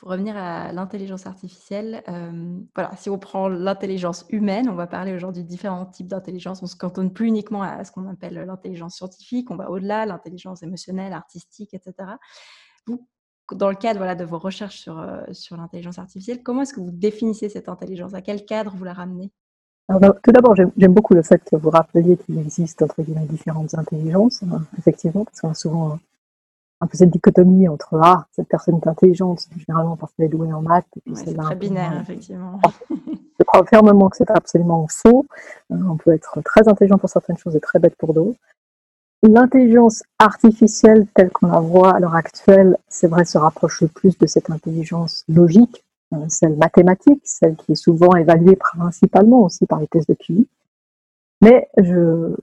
pour 0.00 0.08
revenir 0.08 0.34
à 0.34 0.72
l'intelligence 0.72 1.26
artificielle, 1.26 2.02
euh, 2.08 2.58
voilà, 2.74 2.96
si 2.96 3.10
on 3.10 3.18
prend 3.18 3.48
l'intelligence 3.48 4.24
humaine, 4.30 4.70
on 4.70 4.74
va 4.74 4.86
parler 4.86 5.12
aujourd'hui 5.12 5.42
de 5.42 5.48
différents 5.48 5.84
types 5.84 6.06
d'intelligence. 6.06 6.62
On 6.62 6.66
se 6.66 6.74
cantonne 6.74 7.12
plus 7.12 7.26
uniquement 7.26 7.62
à 7.62 7.84
ce 7.84 7.92
qu'on 7.92 8.08
appelle 8.08 8.32
l'intelligence 8.32 8.94
scientifique, 8.94 9.50
on 9.50 9.56
va 9.56 9.70
au-delà, 9.70 10.06
l'intelligence 10.06 10.62
émotionnelle, 10.62 11.12
artistique, 11.12 11.74
etc. 11.74 12.12
dans 13.54 13.68
le 13.68 13.76
cadre 13.76 13.98
voilà, 13.98 14.14
de 14.14 14.24
vos 14.24 14.38
recherches 14.38 14.78
sur, 14.78 14.98
euh, 14.98 15.20
sur 15.32 15.56
l'intelligence 15.56 15.98
artificielle, 15.98 16.42
comment 16.42 16.62
est-ce 16.62 16.74
que 16.74 16.80
vous 16.80 16.90
définissez 16.90 17.48
cette 17.48 17.68
intelligence? 17.68 18.14
À 18.14 18.20
quel 18.20 18.44
cadre 18.44 18.74
vous 18.76 18.84
la 18.84 18.92
ramenez? 18.92 19.30
Tout 20.22 20.30
d'abord, 20.30 20.54
j'aime 20.54 20.94
beaucoup 20.94 21.14
le 21.14 21.22
fait 21.22 21.42
que 21.42 21.56
vous 21.56 21.70
rappeliez 21.70 22.16
qu'il 22.16 22.38
existe 22.38 22.80
entre 22.80 23.02
guillemets 23.02 23.26
différentes 23.26 23.74
intelligences, 23.74 24.44
hein, 24.44 24.62
effectivement, 24.78 25.24
parce 25.24 25.40
qu'on 25.40 25.50
a 25.50 25.54
souvent 25.54 25.98
un 26.80 26.86
peu 26.86 26.96
cette 26.96 27.10
dichotomie 27.10 27.68
entre 27.68 27.98
ah 28.02 28.26
cette 28.32 28.48
personne 28.48 28.76
est 28.76 28.86
intelligente 28.86 29.48
généralement 29.56 29.96
parce 29.96 30.12
qu'elle 30.14 30.26
est 30.26 30.30
douée 30.30 30.52
en 30.52 30.62
maths 30.62 30.86
et 31.06 31.14
c'est 31.14 31.34
très 31.34 31.54
binaire 31.54 32.00
effectivement. 32.00 32.58
je 32.90 33.44
crois 33.44 33.64
fermement 33.66 34.08
que 34.08 34.16
c'est 34.16 34.30
absolument 34.30 34.86
faux 34.88 35.26
euh, 35.72 35.76
on 35.88 35.96
peut 35.96 36.12
être 36.12 36.40
très 36.42 36.68
intelligent 36.68 36.98
pour 36.98 37.10
certaines 37.10 37.36
choses 37.36 37.54
et 37.54 37.60
très 37.60 37.78
bête 37.78 37.96
pour 37.96 38.14
d'autres 38.14 38.38
l'intelligence 39.22 40.02
artificielle 40.18 41.06
telle 41.14 41.30
qu'on 41.30 41.48
la 41.48 41.60
voit 41.60 41.94
à 41.94 42.00
l'heure 42.00 42.14
actuelle 42.14 42.76
c'est 42.88 43.08
vrai 43.08 43.24
se 43.24 43.38
rapproche 43.38 43.82
le 43.82 43.88
plus 43.88 44.16
de 44.18 44.26
cette 44.26 44.50
intelligence 44.50 45.24
logique 45.28 45.84
euh, 46.14 46.24
celle 46.28 46.56
mathématique 46.56 47.20
celle 47.24 47.56
qui 47.56 47.72
est 47.72 47.76
souvent 47.76 48.14
évaluée 48.16 48.56
principalement 48.56 49.42
aussi 49.42 49.66
par 49.66 49.80
les 49.80 49.88
tests 49.88 50.08
de 50.08 50.14
QI 50.14 50.48
mais 51.42 51.68
je 51.78 52.34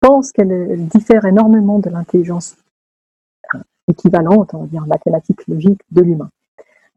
pense 0.00 0.32
qu'elle 0.32 0.86
diffère 0.88 1.24
énormément 1.24 1.78
de 1.78 1.88
l'intelligence 1.88 2.56
équivalente, 3.88 4.54
on 4.54 4.60
va 4.60 4.66
dire 4.66 4.86
mathématique 4.86 5.46
logique, 5.48 5.80
de 5.90 6.02
l'humain. 6.02 6.30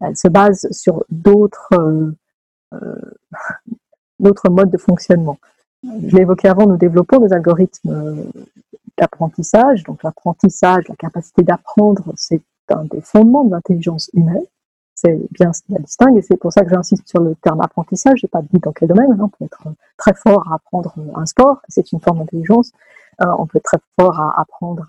Elle 0.00 0.16
se 0.16 0.28
base 0.28 0.68
sur 0.70 1.04
d'autres 1.10 1.68
euh, 1.74 2.12
euh, 2.74 3.00
modes 4.50 4.70
de 4.70 4.78
fonctionnement. 4.78 5.38
Je 5.84 6.16
l'ai 6.16 6.22
évoqué 6.22 6.48
avant, 6.48 6.66
nous 6.66 6.76
développons 6.76 7.18
des 7.18 7.32
algorithmes 7.32 8.24
d'apprentissage. 8.98 9.82
Donc 9.84 10.02
l'apprentissage, 10.02 10.86
la 10.88 10.96
capacité 10.96 11.42
d'apprendre, 11.42 12.12
c'est 12.16 12.42
un 12.70 12.84
des 12.84 13.00
fondements 13.00 13.44
de 13.44 13.52
l'intelligence 13.52 14.10
humaine. 14.14 14.44
C'est 14.94 15.18
bien 15.30 15.52
ce 15.52 15.62
qui 15.62 15.72
la 15.72 15.78
distingue 15.78 16.16
et 16.16 16.22
c'est 16.22 16.36
pour 16.36 16.52
ça 16.52 16.64
que 16.64 16.70
j'insiste 16.70 17.08
sur 17.08 17.20
le 17.20 17.36
terme 17.36 17.60
apprentissage. 17.60 18.18
Je 18.20 18.26
n'ai 18.26 18.30
pas 18.30 18.42
dit 18.42 18.58
dans 18.58 18.72
quel 18.72 18.88
domaine. 18.88 19.12
Hein. 19.12 19.18
On 19.20 19.28
peut 19.28 19.44
être 19.44 19.68
très 19.96 20.14
fort 20.14 20.50
à 20.50 20.56
apprendre 20.56 20.94
un 21.14 21.26
sport, 21.26 21.62
c'est 21.68 21.92
une 21.92 22.00
forme 22.00 22.18
d'intelligence. 22.18 22.72
Euh, 23.20 23.26
on 23.38 23.46
peut 23.46 23.58
être 23.58 23.64
très 23.64 23.78
fort 23.98 24.20
à 24.20 24.40
apprendre 24.40 24.86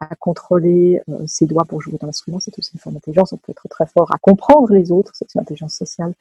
à 0.00 0.14
contrôler 0.16 1.00
euh, 1.08 1.24
ses 1.26 1.46
doigts 1.46 1.64
pour 1.64 1.80
jouer 1.80 1.96
dans 1.98 2.06
l'instrument, 2.06 2.38
c'est 2.40 2.56
aussi 2.58 2.72
une 2.74 2.80
forme 2.80 2.96
d'intelligence. 2.96 3.32
On 3.32 3.38
peut 3.38 3.52
être 3.52 3.68
très 3.68 3.86
fort 3.86 4.12
à 4.14 4.18
comprendre 4.18 4.72
les 4.72 4.92
autres, 4.92 5.12
c'est 5.14 5.34
une 5.34 5.40
intelligence 5.40 5.74
sociale. 5.74 6.12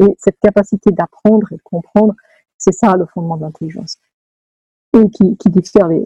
Et 0.00 0.16
cette 0.18 0.38
capacité 0.40 0.90
d'apprendre 0.90 1.52
et 1.52 1.56
de 1.56 1.62
comprendre, 1.62 2.14
c'est 2.58 2.72
ça 2.72 2.94
le 2.96 3.06
fondement 3.06 3.36
de 3.36 3.42
l'intelligence. 3.42 3.98
Et 4.94 5.10
qui, 5.10 5.36
distingue 5.50 6.04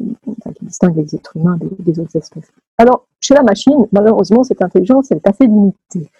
les 0.96 1.14
êtres 1.14 1.36
humains 1.36 1.58
des, 1.78 2.00
autres 2.00 2.16
espèces. 2.16 2.50
Alors, 2.78 3.06
chez 3.20 3.34
la 3.34 3.42
machine, 3.42 3.86
malheureusement, 3.92 4.44
cette 4.44 4.62
intelligence, 4.62 5.10
elle 5.10 5.18
est 5.18 5.28
assez 5.28 5.46
limitée. 5.46 6.10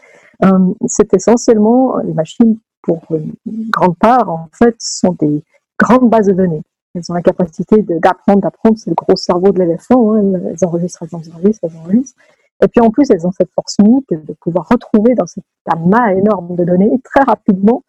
Euh, 0.45 0.75
c'est 0.87 1.15
essentiellement, 1.15 1.97
les 1.99 2.13
machines, 2.13 2.59
pour 2.83 3.03
une 3.11 3.71
grande 3.71 3.97
part, 3.97 4.29
en 4.29 4.49
fait, 4.53 4.77
sont 4.79 5.17
des 5.19 5.43
grandes 5.79 6.11
bases 6.11 6.27
de 6.27 6.35
données. 6.35 6.63
Elles 6.95 7.03
ont 7.09 7.15
la 7.15 7.23
capacité 7.23 7.83
d'apprendre, 7.83 8.43
d'apprendre. 8.43 8.77
C'est 8.79 8.91
le 8.91 8.97
gros 8.97 9.17
cerveau 9.17 9.51
de 9.51 9.61
l'éléphant. 9.61 10.15
Hein. 10.15 10.33
Elles 10.35 10.65
enregistrent, 10.67 11.05
elles 11.05 11.17
enregistrent, 11.17 11.65
elles 11.65 11.77
enregistrent. 11.79 12.21
Et 12.63 12.69
puis 12.69 12.81
en 12.81 12.91
plus, 12.91 13.09
elles 13.11 13.27
ont 13.27 13.33
cette 13.33 13.53
force 13.53 13.77
unique 13.83 14.11
de 14.11 14.35
pouvoir 14.41 14.69
retrouver 14.69 15.15
dans 15.15 15.27
cette 15.27 15.45
amas 15.67 16.13
énorme 16.13 16.57
de 16.57 16.65
données 16.65 16.91
très 17.05 17.23
rapidement 17.23 17.85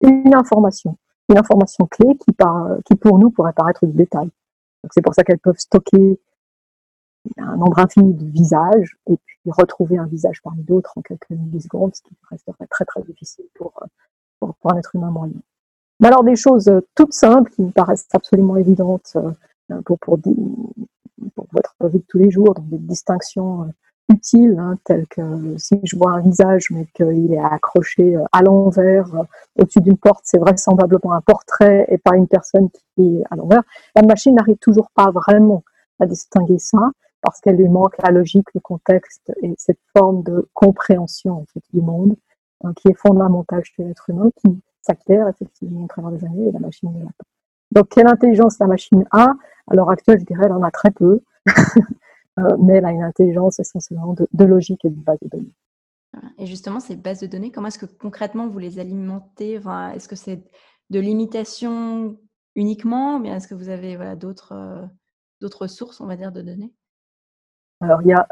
une 0.00 0.34
information, 0.34 0.96
une 1.28 1.38
information 1.38 1.86
clé 1.86 2.16
qui, 2.18 2.94
pour 2.96 3.18
nous 3.18 3.30
pourrait 3.30 3.52
paraître 3.52 3.86
du 3.86 3.92
détail. 3.92 4.30
C'est 4.90 5.02
pour 5.02 5.14
ça 5.14 5.24
qu'elles 5.24 5.38
peuvent 5.38 5.58
stocker 5.58 6.20
un 7.38 7.56
nombre 7.56 7.78
infini 7.78 8.12
de 8.12 8.26
visages 8.26 8.98
et 9.06 9.16
puis 9.16 9.38
retrouver 9.46 9.96
un 9.96 10.06
visage 10.06 10.42
parmi 10.42 10.62
d'autres 10.62 10.92
en 10.96 11.02
quelques 11.02 11.30
millisecondes, 11.30 11.94
ce 11.94 12.02
qui 12.02 12.14
resterait 12.30 12.66
très 12.68 12.84
très 12.84 13.02
difficile 13.02 13.46
pour, 13.54 13.72
un 14.64 14.76
être 14.76 14.94
humain 14.94 15.10
moyen. 15.10 15.40
Mais 16.00 16.08
alors 16.08 16.22
des 16.22 16.36
choses 16.36 16.68
euh, 16.68 16.80
toutes 16.94 17.14
simples 17.14 17.50
qui 17.52 17.62
me 17.62 17.70
paraissent 17.70 18.08
absolument 18.12 18.56
évidentes 18.56 19.16
euh, 19.16 19.80
pour, 19.86 19.98
pour, 20.00 20.18
pour 21.34 21.46
votre 21.52 21.88
vie 21.88 22.00
de 22.00 22.04
tous 22.06 22.18
les 22.18 22.30
jours, 22.30 22.52
donc 22.52 22.68
des 22.68 22.78
distinctions 22.78 23.62
euh, 23.62 23.66
utiles, 24.08 24.58
hein, 24.58 24.76
telles 24.84 25.06
que 25.06 25.56
si 25.56 25.80
je 25.82 25.96
vois 25.96 26.12
un 26.12 26.20
visage 26.20 26.70
mais 26.70 26.86
qu'il 26.94 27.32
est 27.32 27.38
accroché 27.38 28.16
à 28.32 28.42
l'envers 28.42 29.06
au-dessus 29.58 29.80
d'une 29.80 29.96
porte, 29.96 30.22
c'est 30.24 30.38
vraisemblablement 30.38 31.12
un 31.12 31.20
portrait 31.20 31.86
et 31.88 31.98
pas 31.98 32.16
une 32.16 32.28
personne 32.28 32.68
qui 32.70 33.18
est 33.18 33.24
à 33.30 33.36
l'envers. 33.36 33.62
La 33.96 34.02
machine 34.02 34.34
n'arrive 34.34 34.58
toujours 34.58 34.90
pas 34.94 35.10
vraiment 35.10 35.64
à 36.00 36.06
distinguer 36.06 36.58
ça 36.58 36.90
parce 37.22 37.40
qu'elle 37.40 37.56
lui 37.56 37.68
manque 37.68 37.94
la 38.02 38.10
logique, 38.10 38.46
le 38.54 38.60
contexte 38.60 39.32
et 39.42 39.54
cette 39.56 39.80
forme 39.96 40.22
de 40.22 40.48
compréhension 40.52 41.38
en 41.38 41.44
fait, 41.52 41.62
du 41.72 41.80
monde 41.80 42.14
hein, 42.62 42.72
qui 42.76 42.88
est 42.88 42.98
fondamentale 42.98 43.62
chez 43.64 43.84
l'être 43.84 44.10
humain, 44.10 44.30
qui 44.36 44.60
s'acquiert 44.82 45.28
effectivement 45.28 45.84
au 45.84 45.86
travers 45.86 46.10
des 46.10 46.24
années 46.26 46.48
et 46.48 46.52
la 46.52 46.60
machine 46.60 46.92
ne 46.92 47.00
l'a 47.00 47.10
pas. 47.18 47.24
Donc, 47.70 47.88
quelle 47.88 48.06
intelligence 48.06 48.58
la 48.60 48.66
machine 48.66 49.04
a? 49.10 49.34
À 49.66 49.74
l'heure 49.74 49.90
actuelle, 49.90 50.20
je 50.20 50.26
dirais, 50.26 50.42
elle 50.44 50.52
en 50.52 50.62
a 50.62 50.70
très 50.70 50.90
peu, 50.90 51.20
euh, 51.48 51.52
mais 52.36 52.74
elle 52.74 52.84
a 52.84 52.92
une 52.92 53.02
intelligence 53.02 53.60
essentiellement 53.60 54.14
de, 54.14 54.44
logique 54.44 54.84
et 54.84 54.90
de 54.90 55.00
base 55.00 55.18
de 55.22 55.28
données. 55.28 55.54
Et 56.38 56.46
justement, 56.46 56.80
ces 56.80 56.96
bases 56.96 57.20
de 57.20 57.26
données, 57.26 57.50
comment 57.50 57.68
est-ce 57.68 57.78
que 57.78 57.86
concrètement 57.86 58.48
vous 58.48 58.58
les 58.58 58.78
alimentez? 58.78 59.58
Enfin, 59.58 59.90
Est-ce 59.92 60.08
que 60.08 60.16
c'est 60.16 60.42
de 60.90 61.00
l'imitation 61.00 62.16
uniquement, 62.54 63.16
ou 63.16 63.22
bien 63.22 63.36
est-ce 63.36 63.48
que 63.48 63.54
vous 63.54 63.68
avez 63.68 63.96
voilà, 63.96 64.14
d'autres, 64.14 64.52
euh, 64.52 64.86
d'autres 65.40 65.66
sources, 65.66 66.00
on 66.00 66.06
va 66.06 66.16
dire, 66.16 66.30
de 66.30 66.42
données? 66.42 66.72
Alors, 67.80 68.00
il 68.02 68.08
y 68.08 68.12
a 68.12 68.28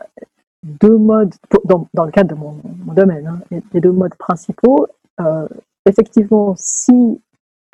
deux 0.62 0.96
modes, 0.96 1.34
dans, 1.64 1.88
dans 1.92 2.04
le 2.04 2.12
cadre 2.12 2.30
de 2.30 2.34
mon, 2.34 2.60
domaine, 2.94 3.26
hein, 3.26 3.40
il 3.50 3.62
y 3.74 3.76
a 3.76 3.80
deux 3.80 3.90
modes 3.90 4.14
principaux. 4.14 4.86
Euh, 5.20 5.48
effectivement, 5.86 6.54
si 6.56 7.20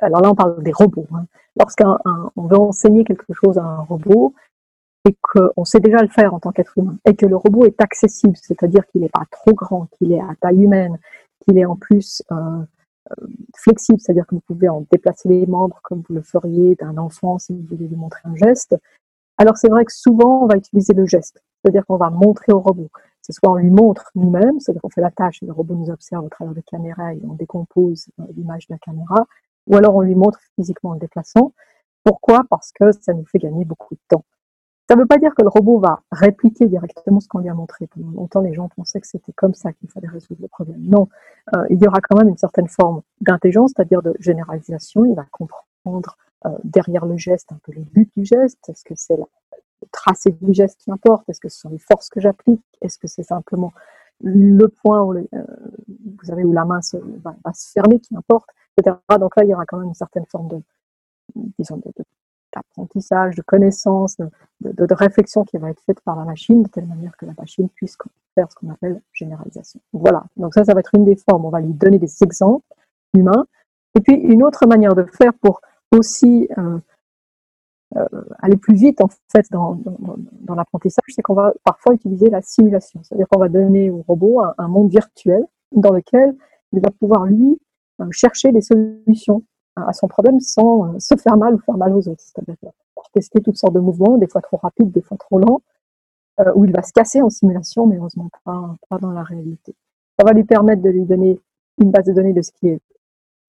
alors 0.01 0.21
là 0.21 0.31
on 0.31 0.35
parle 0.35 0.63
des 0.63 0.73
robots. 0.73 1.07
Hein. 1.13 1.25
Lorsqu'on 1.57 2.47
veut 2.47 2.57
enseigner 2.57 3.05
quelque 3.05 3.33
chose 3.33 3.59
à 3.59 3.65
un 3.65 3.81
robot 3.81 4.35
et 5.07 5.17
qu'on 5.23 5.65
sait 5.65 5.81
déjà 5.81 6.03
le 6.03 6.09
faire 6.09 6.35
en 6.35 6.41
tant 6.41 6.51
qu'être 6.51 6.77
humain 6.77 6.97
et 7.05 7.15
que 7.15 7.27
le 7.27 7.37
robot 7.37 7.67
est 7.67 7.81
accessible, 7.81 8.37
c'est-à-dire 8.37 8.87
qu'il 8.87 9.03
n'est 9.03 9.09
pas 9.09 9.25
trop 9.31 9.53
grand, 9.53 9.87
qu'il 9.93 10.13
est 10.13 10.21
à 10.21 10.35
taille 10.41 10.63
humaine, 10.63 10.99
qu'il 11.41 11.59
est 11.59 11.65
en 11.65 11.77
plus 11.77 12.23
euh, 12.33 12.35
euh, 12.37 13.27
flexible, 13.57 14.01
c'est-à-dire 14.01 14.27
que 14.27 14.35
vous 14.35 14.43
pouvez 14.43 14.69
en 14.69 14.85
déplacer 14.91 15.29
les 15.29 15.47
membres 15.47 15.81
comme 15.83 16.03
vous 16.09 16.15
le 16.15 16.23
feriez 16.23 16.75
d'un 16.75 16.97
enfant 16.99 17.39
si 17.39 17.53
vous 17.55 17.63
voulez 17.69 17.89
lui 17.89 17.97
montrer 17.97 18.21
un 18.25 18.35
geste. 18.37 18.77
Alors 19.39 19.57
c'est 19.57 19.69
vrai 19.69 19.85
que 19.85 19.93
souvent 19.93 20.43
on 20.43 20.47
va 20.47 20.57
utiliser 20.57 20.95
le 20.95 21.07
geste, 21.07 21.43
c'est-à-dire 21.63 21.87
qu'on 21.87 21.97
va 21.97 22.11
montrer 22.11 22.53
au 22.53 22.61
robot. 22.61 22.91
Ce 23.23 23.33
soit 23.33 23.51
on 23.51 23.57
lui 23.57 23.71
montre 23.71 24.11
nous-mêmes, 24.15 24.59
c'est-à-dire 24.59 24.83
qu'on 24.83 24.91
fait 24.91 25.01
la 25.01 25.11
tâche 25.11 25.43
et 25.43 25.47
le 25.47 25.53
robot 25.53 25.75
nous 25.75 25.91
observe 25.91 26.25
au 26.25 26.29
travers 26.29 26.55
de 26.55 26.61
caméra 26.61 27.15
et 27.15 27.21
on 27.29 27.35
décompose 27.35 28.09
euh, 28.21 28.25
l'image 28.37 28.67
de 28.69 28.75
la 28.75 28.79
caméra, 28.79 29.27
ou 29.67 29.77
alors 29.77 29.95
on 29.95 30.01
lui 30.01 30.15
montre 30.15 30.41
physiquement 30.57 30.91
en 30.91 30.95
le 30.95 31.01
déplaçant. 31.01 31.53
Pourquoi? 32.05 32.43
Parce 32.51 32.73
que 32.73 32.91
ça 32.93 33.13
nous 33.13 33.27
fait 33.27 33.39
gagner 33.39 33.65
beaucoup 33.65 33.95
de 33.95 34.01
temps. 34.09 34.25
Ça 34.89 34.95
ne 34.95 35.01
veut 35.01 35.07
pas 35.07 35.19
dire 35.19 35.35
que 35.35 35.43
le 35.43 35.49
robot 35.49 35.79
va 35.81 36.01
répliquer 36.11 36.67
directement 36.67 37.21
ce 37.21 37.29
qu'on 37.29 37.41
lui 37.41 37.51
a 37.51 37.55
montré. 37.55 37.87
Pendant 37.89 38.11
longtemps, 38.11 38.41
les 38.41 38.55
gens 38.55 38.71
pensaient 38.71 39.01
que 39.01 39.07
c'était 39.07 39.33
comme 39.33 39.53
ça 39.53 39.75
qu'il 39.75 39.91
fallait 39.91 40.09
résoudre 40.09 40.41
le 40.41 40.49
problème. 40.49 40.81
Non, 40.81 41.09
euh, 41.55 41.67
il 41.69 41.83
y 41.83 41.87
aura 41.87 42.01
quand 42.01 42.17
même 42.17 42.31
une 42.31 42.39
certaine 42.39 42.69
forme 42.69 43.03
d'intelligence, 43.21 43.73
c'est-à-dire 43.77 44.01
de 44.01 44.15
généralisation. 44.19 45.05
Il 45.05 45.15
va 45.15 45.27
comprendre 45.31 46.17
euh, 46.47 46.51
derrière 46.65 47.05
le 47.05 47.19
geste 47.19 47.53
un 47.53 47.59
peu 47.63 47.73
le 47.73 47.83
but 47.83 48.11
du 48.17 48.25
geste. 48.25 48.67
Est-ce 48.71 48.83
que 48.83 48.95
c'est 48.97 49.19
le 49.19 49.25
tracé 49.93 50.31
du 50.41 50.55
geste 50.55 50.81
qui 50.81 50.91
importe? 50.91 51.29
Est-ce 51.29 51.41
que 51.41 51.51
ce 51.51 51.61
sont 51.61 51.69
les 51.69 51.79
forces 51.79 52.09
que 52.09 52.21
j'applique? 52.21 52.65
Est-ce 52.81 52.97
que 52.99 53.09
c'est 53.09 53.23
simplement 53.23 53.75
le 54.23 54.69
point 54.69 55.03
où, 55.03 55.13
euh, 55.13 55.27
vous 55.35 56.25
savez, 56.25 56.45
où 56.45 56.53
la 56.53 56.65
main 56.65 56.81
va, 57.23 57.53
se 57.53 57.73
fermer 57.73 58.01
qui 58.01 58.17
importe, 58.17 58.49
etc. 58.79 58.97
Donc 59.21 59.37
là, 59.37 59.45
il 59.45 59.51
y 59.51 59.55
aura 59.55 59.67
quand 59.67 59.77
même 59.77 59.89
une 59.89 59.95
certaine 59.95 60.25
forme 60.27 60.49
de, 60.49 60.63
disons, 61.59 61.77
de 61.77 61.93
d'apprentissage, 62.55 63.37
de 63.37 63.43
connaissance, 63.43 64.17
de, 64.61 64.95
réflexion 64.95 65.45
qui 65.45 65.59
va 65.59 65.71
être 65.71 65.83
faite 65.83 66.01
par 66.01 66.17
la 66.17 66.25
machine, 66.25 66.63
de 66.63 66.69
telle 66.69 66.87
manière 66.87 67.17
que 67.17 67.27
la 67.27 67.35
machine 67.39 67.69
puisse 67.71 67.97
faire 68.35 68.51
ce 68.51 68.57
qu'on 68.57 68.71
appelle 68.71 69.01
généralisation. 69.13 69.81
Voilà, 69.93 70.25
donc 70.37 70.55
ça, 70.55 70.65
ça 70.65 70.75
va 70.75 70.81
être 70.81 70.95
une 70.95 71.05
des 71.05 71.17
formes. 71.17 71.45
On 71.45 71.51
va 71.51 71.61
lui 71.61 71.73
donner 71.73 71.99
des 71.99 72.23
exemples 72.23 72.65
humains. 73.15 73.47
Et 73.95 74.01
puis, 74.01 74.15
une 74.15 74.43
autre 74.43 74.67
manière 74.67 74.95
de 74.95 75.05
faire 75.05 75.33
pour 75.35 75.61
aussi 75.93 76.49
euh, 76.59 76.79
euh, 77.97 78.07
aller 78.41 78.57
plus 78.57 78.75
vite, 78.75 79.01
en 79.01 79.09
fait, 79.33 79.47
dans, 79.51 79.79
l'apprentissage, 80.55 81.05
c'est 81.09 81.23
qu'on 81.23 81.35
va 81.35 81.53
parfois 81.65 81.95
utiliser 81.95 82.29
la 82.29 82.43
simulation. 82.43 83.01
C'est-à-dire 83.03 83.27
qu'on 83.29 83.41
va 83.41 83.49
donner 83.49 83.91
au 83.91 84.05
robot 84.07 84.43
un, 84.59 84.69
monde 84.69 84.91
virtuel 84.91 85.45
dans 85.73 85.93
lequel 85.93 86.37
il 86.73 86.81
va 86.81 86.91
pouvoir, 86.91 87.25
lui, 87.25 87.59
euh, 88.01 88.07
chercher 88.11 88.53
des 88.53 88.61
solutions 88.61 89.43
à 89.87 89.93
son 89.93 90.09
problème 90.09 90.41
sans 90.41 90.95
euh, 90.95 90.99
se 90.99 91.15
faire 91.17 91.37
mal 91.37 91.55
ou 91.55 91.59
faire 91.59 91.77
mal 91.77 91.95
aux 91.95 92.09
autres. 92.09 92.21
C'est-à-dire 92.21 92.57
tester 93.13 93.41
toutes 93.41 93.57
sortes 93.57 93.75
de 93.75 93.81
mouvements, 93.81 94.19
des 94.19 94.27
fois 94.27 94.41
trop 94.41 94.59
rapides, 94.59 94.91
des 94.91 95.03
fois 95.03 95.17
trop 95.17 95.39
lents, 95.39 95.63
euh, 96.41 96.53
où 96.55 96.65
il 96.65 96.73
va 96.73 96.83
se 96.83 96.93
casser 96.93 97.23
en 97.23 97.31
simulation, 97.31 97.87
mais 97.87 97.97
heureusement 97.97 98.29
pas, 98.45 98.77
pas 98.89 98.99
dans 98.99 99.11
la 99.11 99.23
réalité. 99.23 99.75
Ça 100.19 100.25
va 100.25 100.33
lui 100.33 100.45
permettre 100.45 100.83
de 100.83 100.91
lui 100.91 101.05
donner 101.05 101.41
une 101.79 101.91
base 101.91 102.05
de 102.05 102.13
données 102.13 102.33
de 102.33 102.43
ce 102.43 102.51
qui 102.53 102.69
est 102.69 102.81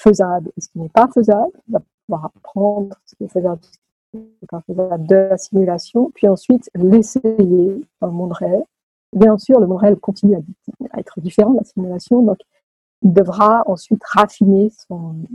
faisable 0.01 0.51
et 0.57 0.61
ce 0.61 0.69
qui 0.69 0.79
n'est 0.79 0.89
pas 0.89 1.07
faisable. 1.07 1.51
Il 1.67 1.73
va 1.73 1.81
pouvoir 2.05 2.25
apprendre 2.25 2.95
ce 3.05 3.15
qui 3.15 3.23
est 3.25 3.27
faisable, 3.27 3.59
ce 3.63 4.17
qui 4.17 4.17
n'est 4.17 4.47
pas 4.49 4.61
faisable 4.61 5.07
de 5.07 5.15
la 5.15 5.37
simulation, 5.37 6.11
puis 6.13 6.27
ensuite 6.27 6.69
l'essayer 6.75 7.85
dans 8.01 8.07
le 8.07 8.13
monde 8.13 8.33
réel. 8.33 8.63
Bien 9.13 9.37
sûr, 9.37 9.59
le 9.59 9.65
monde 9.67 9.79
réel 9.79 9.97
continue 9.97 10.35
à, 10.35 10.99
être 10.99 11.19
différent 11.19 11.51
de 11.51 11.57
la 11.57 11.63
simulation, 11.63 12.21
donc 12.21 12.37
il 13.01 13.13
devra 13.13 13.63
ensuite 13.65 14.03
raffiner 14.03 14.71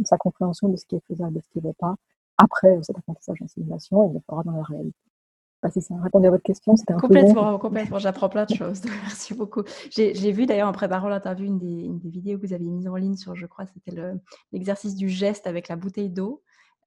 sa 0.04 0.18
compréhension 0.18 0.68
de 0.68 0.76
ce 0.76 0.84
qui 0.84 0.96
est 0.96 1.04
faisable 1.06 1.38
et 1.38 1.40
ce 1.40 1.48
qui 1.48 1.66
n'est 1.66 1.74
pas 1.74 1.94
après 2.36 2.78
cet 2.82 2.98
apprentissage 2.98 3.40
en 3.42 3.48
simulation 3.48 4.04
et 4.04 4.06
il 4.08 4.14
le 4.14 4.20
fera 4.28 4.42
dans 4.42 4.52
la 4.52 4.62
réalité. 4.62 4.98
Pas 5.60 5.70
si 5.70 5.80
ça 5.80 5.94
répondait 6.02 6.28
à 6.28 6.30
votre 6.30 6.42
question, 6.42 6.74
complètement, 7.00 7.58
Complètement, 7.58 7.98
j'apprends 7.98 8.28
plein 8.28 8.44
de 8.44 8.54
choses. 8.54 8.82
Merci 9.02 9.32
beaucoup. 9.32 9.62
J'ai 9.90 10.32
vu 10.32 10.44
d'ailleurs 10.44 10.68
en 10.68 10.72
préparant 10.72 11.08
l'interview 11.08 11.46
une, 11.46 11.62
une, 11.62 11.98
des 11.98 12.10
vidéos 12.10 12.38
que 12.38 12.46
vous 12.46 12.52
aviez 12.52 12.70
mises 12.70 12.86
en 12.86 12.96
ligne 12.96 13.16
sur, 13.16 13.34
je 13.34 13.46
crois, 13.46 13.64
c'était 13.66 13.98
l'exercice 14.52 14.94
du 14.94 15.08
geste 15.08 15.46
avec 15.46 15.68
la 15.68 15.76
bouteille 15.76 16.10
d'eau. 16.10 16.42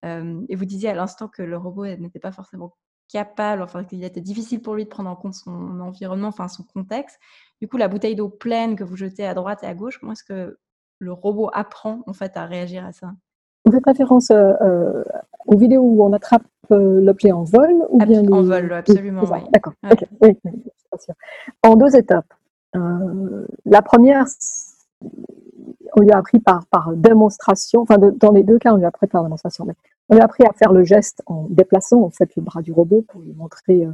Euh, 0.06 0.42
et 0.48 0.56
vous 0.56 0.66
disiez 0.66 0.90
à 0.90 0.94
l'instant 0.94 1.28
que 1.28 1.42
le 1.42 1.58
robot 1.58 1.88
n'était 1.88 2.20
pas 2.20 2.32
forcément 2.32 2.76
capable, 3.12 3.64
enfin 3.64 3.84
qu'il 3.84 4.04
était 4.04 4.22
difficile 4.22 4.62
pour 4.62 4.76
lui 4.76 4.84
de 4.84 4.90
prendre 4.90 5.10
en 5.10 5.16
compte 5.16 5.34
son 5.34 5.80
environnement, 5.80 6.28
enfin 6.28 6.48
son 6.48 6.64
contexte. 6.64 7.18
Du 7.62 7.68
coup, 7.68 7.78
la 7.78 7.88
bouteille 7.88 8.16
d'eau 8.16 8.30
pleine 8.30 8.76
que 8.76 8.84
vous 8.84 8.96
jetez 8.96 9.26
à 9.26 9.34
droite 9.34 9.64
et 9.64 9.66
à 9.66 9.74
gauche, 9.74 9.98
comment 9.98 10.12
est-ce 10.12 10.24
que 10.24 10.60
le 11.00 11.12
robot 11.12 11.50
apprend 11.54 12.02
en 12.08 12.14
fait 12.14 12.38
à 12.38 12.46
réagir 12.46 12.86
à 12.86 12.92
ça? 12.92 13.14
Vous 13.66 13.80
référence 13.86 14.32
euh, 14.32 14.54
euh, 14.62 15.04
aux 15.46 15.58
vidéos 15.58 15.82
où 15.82 16.04
on 16.04 16.14
attrape 16.14 16.44
euh, 16.72 17.02
l'objet 17.02 17.32
en 17.32 17.44
vol 17.44 17.76
ou 17.90 17.98
bien 17.98 18.24
En 18.32 18.44
vol, 18.44 18.72
absolument. 18.72 19.24
Oui, 19.24 19.40
D'accord. 19.52 19.74
Oui, 20.22 20.38
En 21.64 21.76
deux 21.76 21.96
étapes. 21.96 22.34
la 22.74 23.82
première, 23.82 24.26
on 25.96 26.02
lui 26.02 26.12
a 26.12 26.18
appris 26.18 26.40
par, 26.40 26.66
par 26.68 26.94
démonstration, 26.94 27.82
enfin 27.82 27.98
dans 27.98 28.32
les 28.32 28.44
deux 28.44 28.58
cas, 28.58 28.74
on 28.74 28.78
lui 28.78 28.86
a 28.86 28.90
appris 28.90 29.08
par 29.08 29.24
démonstration, 29.24 29.66
mais 29.66 29.74
on 30.10 30.16
lui 30.16 30.22
a 30.22 30.26
appris 30.26 30.46
à 30.46 30.54
faire 30.54 30.72
le 30.72 30.84
geste 30.84 31.22
en 31.26 31.48
déplaçant 31.50 32.02
en 32.04 32.10
fait 32.10 32.36
le 32.36 32.42
bras 32.42 32.62
du 32.62 32.72
robot 32.72 33.04
pour 33.08 33.22
lui 33.22 33.34
montrer 33.34 33.86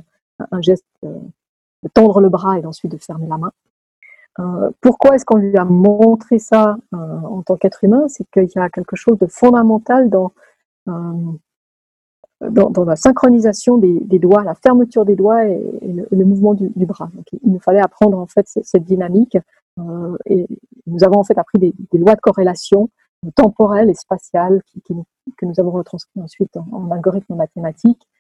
un 0.52 0.62
geste 0.62 0.86
de 1.02 1.90
tendre 1.94 2.22
le 2.22 2.30
bras 2.30 2.60
et 2.60 2.66
ensuite 2.66 2.92
de 2.92 2.98
fermer 2.98 3.28
la 3.28 3.38
main. 3.38 3.52
Euh, 4.40 4.72
pourquoi 4.82 5.16
est-ce 5.16 5.26
qu'on 5.26 5.38
lui 5.38 5.56
a 5.58 5.66
montré 5.66 6.40
ça 6.40 6.78
euh, 6.94 6.98
en 6.98 7.42
tant 7.44 7.56
qu'être 7.56 7.84
humain? 7.84 8.08
C'est 8.08 8.26
qu'il 8.32 8.50
y 8.56 8.60
a 8.60 8.70
quelque 8.70 8.96
chose 8.96 9.18
de 9.20 9.28
fondamental 9.28 10.10
dans, 10.10 10.34
euh, 10.90 11.32
dans, 12.50 12.84
la 12.84 12.96
synchronisation 12.96 13.78
des, 13.78 14.20
doigts, 14.20 14.44
la 14.44 14.56
fermeture 14.56 15.06
des 15.06 15.16
doigts 15.16 15.46
et, 15.46 15.62
le, 16.12 16.26
mouvement 16.26 16.54
du, 16.54 16.86
bras. 16.86 17.10
Donc, 17.14 17.26
il 17.32 17.52
nous 17.52 17.60
fallait 17.60 17.82
apprendre 17.82 18.18
en 18.18 18.28
fait 18.28 18.48
cette, 18.48 18.84
dynamique 18.84 19.38
et 20.26 20.48
nous 20.88 21.04
avons 21.04 21.20
en 21.20 21.24
fait 21.24 21.38
appris 21.38 21.58
des, 21.60 21.74
lois 21.94 22.16
de 22.16 22.22
corrélation 22.22 22.90
temporelles 23.36 23.90
et 23.90 23.94
spatiales 23.94 24.62
qui, 24.66 24.82
que 25.38 25.46
nous 25.46 25.54
avons 25.58 25.72
retranscrites 25.72 26.22
ensuite 26.22 26.58
en, 26.58 26.68
en 26.74 26.92
algorithmes 26.92 27.36
mathématiques 27.36 28.06
euh, 28.06 28.13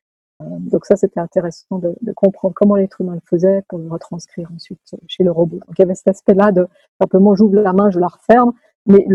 donc 0.59 0.85
ça, 0.85 0.95
c'était 0.95 1.19
intéressant 1.19 1.79
de, 1.79 1.95
comprendre 2.15 2.53
comment 2.55 2.75
l'être 2.75 3.01
humain 3.01 3.15
le 3.15 3.21
faisait 3.25 3.63
pour 3.67 3.79
le 3.79 3.87
retranscrire 3.89 4.49
ensuite 4.55 4.79
chez 5.07 5.23
le 5.23 5.31
robot. 5.31 5.57
Donc 5.57 5.75
il 5.77 5.81
y 5.81 5.85
avait 5.85 5.95
cet 5.95 6.07
aspect-là 6.09 6.51
de 6.51 6.67
simplement 6.99 7.35
j'ouvre 7.35 7.55
la 7.55 7.73
main, 7.73 7.89
je 7.89 7.99
la 7.99 8.07
referme, 8.07 8.53
mais 8.85 9.05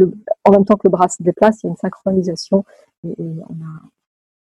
en 0.45 0.51
même 0.51 0.65
temps 0.65 0.77
que 0.77 0.87
le 0.87 0.91
bras 0.91 1.09
se 1.09 1.23
déplace, 1.23 1.63
il 1.63 1.67
y 1.67 1.69
a 1.69 1.71
une 1.71 1.77
synchronisation 1.77 2.65
et, 3.05 3.15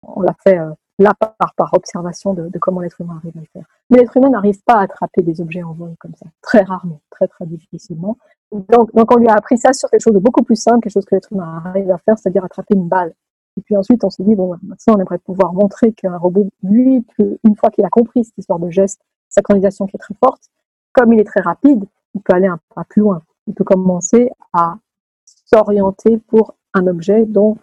on, 0.02 0.20
l'a 0.20 0.34
fait 0.44 0.58
euh, 0.58 0.70
là 0.98 1.12
par, 1.18 1.54
par 1.56 1.74
observation 1.74 2.34
de, 2.34 2.50
comment 2.60 2.80
l'être 2.80 3.00
humain 3.00 3.16
arrive 3.16 3.36
à 3.36 3.40
le 3.40 3.46
faire. 3.52 3.64
Mais 3.90 3.98
l'être 3.98 4.16
humain 4.16 4.30
n'arrive 4.30 4.62
pas 4.64 4.74
à 4.74 4.82
attraper 4.82 5.22
des 5.22 5.40
objets 5.40 5.62
en 5.62 5.72
vol 5.72 5.94
comme 5.98 6.14
ça, 6.14 6.26
très 6.40 6.62
rarement, 6.62 7.00
très 7.10 7.26
très 7.26 7.46
difficilement. 7.46 8.16
Donc 8.52 8.90
on 8.94 9.16
lui 9.18 9.28
a 9.28 9.34
appris 9.34 9.58
ça 9.58 9.72
sur 9.72 9.90
quelque 9.90 10.02
chose 10.02 10.14
de 10.14 10.20
beaucoup 10.20 10.42
plus 10.42 10.56
simple, 10.56 10.80
quelque 10.80 10.92
chose 10.92 11.04
que 11.04 11.14
l'être 11.14 11.32
humain 11.32 11.62
arrive 11.64 11.90
à 11.90 11.98
faire, 11.98 12.18
c'est-à-dire 12.18 12.44
attraper 12.44 12.74
une 12.74 12.88
balle. 12.88 13.12
Et 13.58 13.60
puis 13.60 13.76
ensuite, 13.76 14.04
on 14.04 14.10
s'est 14.10 14.22
dit, 14.22 14.36
bon, 14.36 14.56
maintenant, 14.62 14.94
on 14.94 15.00
aimerait 15.00 15.18
pouvoir 15.18 15.52
montrer 15.52 15.92
qu'un 15.92 16.16
robot, 16.16 16.48
lui, 16.62 17.04
une 17.18 17.56
fois 17.56 17.70
qu'il 17.70 17.84
a 17.84 17.88
compris 17.88 18.22
cette 18.24 18.38
histoire 18.38 18.60
de 18.60 18.70
geste, 18.70 19.00
synchronisation 19.28 19.86
qui 19.86 19.96
est 19.96 19.98
très 19.98 20.14
forte, 20.14 20.44
comme 20.92 21.12
il 21.12 21.18
est 21.18 21.24
très 21.24 21.40
rapide, 21.40 21.84
il 22.14 22.20
peut 22.22 22.34
aller 22.34 22.46
un 22.46 22.60
pas 22.72 22.84
plus 22.84 23.00
loin. 23.00 23.20
Il 23.48 23.54
peut 23.54 23.64
commencer 23.64 24.30
à 24.52 24.78
s'orienter 25.24 26.18
pour 26.18 26.54
un 26.72 26.86
objet 26.86 27.26
dont 27.26 27.56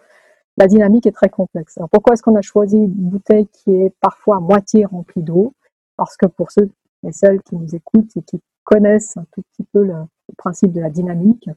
la 0.58 0.66
dynamique 0.66 1.06
est 1.06 1.12
très 1.12 1.30
complexe. 1.30 1.78
Alors 1.78 1.88
pourquoi 1.88 2.12
est-ce 2.12 2.22
qu'on 2.22 2.36
a 2.36 2.42
choisi 2.42 2.76
une 2.76 2.92
bouteille 2.92 3.46
qui 3.46 3.70
est 3.70 3.94
parfois 4.00 4.36
à 4.36 4.40
moitié 4.40 4.84
remplie 4.84 5.22
d'eau? 5.22 5.54
Parce 5.96 6.18
que 6.18 6.26
pour 6.26 6.50
ceux 6.50 6.68
et 7.06 7.12
celles 7.12 7.40
qui 7.42 7.56
nous 7.56 7.74
écoutent 7.74 8.14
et 8.18 8.22
qui 8.22 8.42
connaissent 8.64 9.16
un 9.16 9.24
tout 9.32 9.42
petit 9.50 9.64
peu 9.72 9.82
le, 9.82 9.94
le 9.94 10.34
principe 10.36 10.72
de 10.72 10.80
la 10.80 10.90
dynamique, 10.90 11.48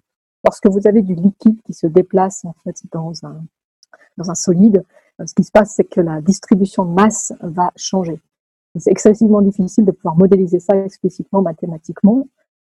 lorsque 0.45 0.67
vous 0.67 0.87
avez 0.87 1.01
du 1.01 1.15
liquide 1.15 1.61
qui 1.63 1.73
se 1.73 1.87
déplace 1.87 2.45
en 2.45 2.53
fait 2.63 2.75
dans 2.91 3.13
un, 3.25 3.43
dans 4.19 4.29
un 4.29 4.35
solide, 4.35 4.83
euh, 5.19 5.25
ce 5.25 5.33
qui 5.33 5.43
se 5.43 5.51
passe, 5.51 5.73
c'est 5.75 5.85
que 5.85 6.01
la 6.01 6.21
distribution 6.21 6.85
de 6.85 6.91
masse 6.91 7.33
va 7.41 7.71
changer. 7.75 8.19
C'est 8.77 8.91
excessivement 8.91 9.41
difficile 9.41 9.85
de 9.85 9.91
pouvoir 9.91 10.15
modéliser 10.15 10.59
ça 10.59 10.75
explicitement 10.77 11.41
mathématiquement, 11.41 12.27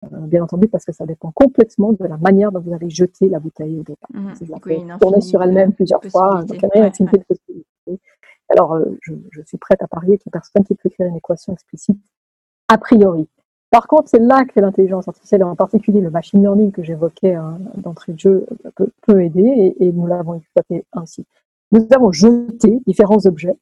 euh, 0.03 0.07
bien 0.27 0.43
entendu, 0.43 0.67
parce 0.67 0.83
que 0.83 0.91
ça 0.91 1.05
dépend 1.05 1.31
complètement 1.31 1.93
de 1.93 2.05
la 2.05 2.17
manière 2.17 2.51
dont 2.51 2.59
vous 2.59 2.73
avez 2.73 2.89
jeté 2.89 3.29
la 3.29 3.39
bouteille 3.39 3.79
au 3.79 3.83
départ. 3.83 4.09
Mmh, 4.13 4.35
si 4.35 4.97
tourner 4.99 5.21
sur 5.21 5.41
elle-même 5.41 5.71
plusieurs 5.73 6.03
fois, 6.03 6.43
donc 6.43 6.57
il 6.61 6.79
y 6.79 6.81
a 6.81 6.85
une 6.87 7.05
de 7.05 7.23
possibilités. 7.23 8.01
Alors, 8.49 8.73
euh, 8.73 8.97
je, 9.01 9.13
je, 9.31 9.41
suis 9.45 9.57
prête 9.57 9.81
à 9.81 9.87
parier 9.87 10.17
qu'il 10.17 10.29
n'y 10.29 10.37
a 10.37 10.39
personne 10.39 10.63
qui 10.65 10.75
peut 10.75 10.89
écrire 10.89 11.07
une 11.07 11.15
équation 11.15 11.53
explicite 11.53 11.97
a 12.67 12.77
priori. 12.77 13.27
Par 13.75 13.87
contre, 13.87 14.07
c'est 14.07 14.21
là 14.21 14.45
que 14.45 14.57
l'intelligence 14.61 15.09
artificielle, 15.09 15.43
en 15.43 15.53
particulier 15.57 15.99
le 15.99 16.09
machine 16.09 16.41
learning 16.41 16.71
que 16.71 16.81
j'évoquais 16.81 17.33
hein, 17.33 17.59
d'entrée 17.75 18.13
de 18.13 18.19
jeu, 18.19 18.45
peut, 19.05 19.21
aider 19.21 19.75
et, 19.77 19.91
nous 19.91 20.07
l'avons 20.07 20.35
exploité 20.35 20.85
ainsi. 20.93 21.25
Nous 21.73 21.85
avons 21.93 22.13
jeté 22.13 22.79
différents 22.87 23.25
objets 23.25 23.57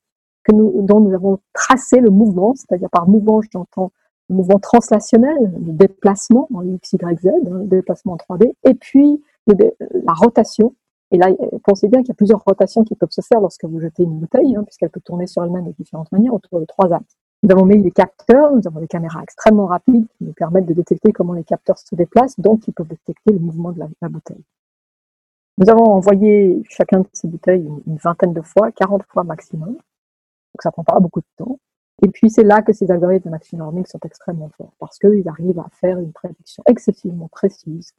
dont 0.49 0.99
nous 0.99 1.15
avons 1.15 1.39
tracé 1.52 1.99
le 1.99 2.12
mouvement, 2.12 2.54
c'est-à-dire 2.54 2.91
par 2.91 3.08
mouvement, 3.08 3.41
j'entends 3.52 3.91
le 4.30 4.36
mouvement 4.36 4.60
translationnel, 4.60 5.52
le 5.65 5.73
déplacement 5.73 6.47
en 6.54 6.62
X, 6.62 6.93
Y, 6.93 7.19
Z, 7.19 7.28
hein, 7.30 7.58
le 7.62 7.65
déplacement 7.65 8.13
en 8.13 8.36
3D, 8.36 8.52
et 8.65 8.76
puis 8.76 9.19
la 9.47 10.13
rotation 10.13 10.76
Et 11.10 11.17
là, 11.17 11.30
pensez 11.63 11.88
bien 11.88 12.02
qu'il 12.02 12.10
y 12.10 12.12
a 12.12 12.13
plusieurs 12.13 12.43
rotations 12.45 12.84
qui 12.84 12.93
peuvent 12.93 13.10
se 13.10 13.21
faire 13.21 13.41
lorsque 13.41 13.65
vous 13.65 13.80
jetez 13.80 14.04
une 14.04 14.19
bouteille, 14.19 14.56
hein, 14.56 14.63
puisqu'elle 14.63 14.91
peut 14.91 15.02
tourner 15.02 15.26
sur 15.26 15.43
elle-même 15.43 15.65
de 15.65 15.71
différentes 15.71 16.12
manières 16.12 16.36
autour 16.36 16.60
de 16.60 16.65
trois 16.65 16.93
axes. 16.93 17.17
Nous 17.44 17.52
avons 17.52 17.66
mis 17.66 17.82
des 17.82 17.92
capteurs, 17.92 18.56
nous 18.56 18.66
avons 18.66 18.80
des 18.80 18.88
caméras 18.88 19.22
extrêmement 19.22 19.66
rapides 19.66 20.08
qui 20.18 20.24
nous 20.24 20.32
permettent 20.32 20.66
de 20.66 20.74
détecter 20.74 21.12
comment 21.12 21.34
les 21.34 21.44
capteurs 21.44 21.78
se 21.78 21.94
déplacent, 21.94 22.40
donc 22.40 22.66
ils 22.70 22.74
peuvent 22.74 22.88
détecter 22.88 23.34
le 23.34 23.40
mouvement 23.40 23.74
de 23.74 23.80
la, 23.80 24.08
bouteille. 24.08 24.42
Nous 25.58 25.70
avons 25.70 25.84
envoyé 25.92 26.64
chacun 26.70 27.02
de 27.02 27.08
ces 27.12 27.28
bouteilles 27.28 27.70
une, 27.86 27.98
vingtaine 27.98 28.32
de 28.32 28.42
fois, 28.42 28.72
40 28.72 29.04
fois 29.10 29.26
maximum, 29.26 29.74
donc 29.74 30.62
ça 30.62 30.72
prend 30.72 30.86
pas 30.86 30.98
beaucoup 31.02 31.20
de 31.20 31.26
temps. 31.36 31.60
Et 32.02 32.08
puis 32.08 32.30
c'est 32.30 32.46
là 32.46 32.62
que 32.62 32.72
ces 32.72 32.90
algorithmes 32.90 33.26
de 33.26 33.32
machine 33.32 33.60
learning 33.60 33.86
sont 33.88 34.00
extrêmement 34.06 34.50
forts, 34.56 34.72
parce 34.80 34.98
qu'ils 34.98 35.28
arrivent 35.28 35.60
à 35.60 35.68
faire 35.82 36.00
une 36.00 36.14
prédiction 36.14 36.64
excessivement 36.66 37.28
précise 37.28 37.92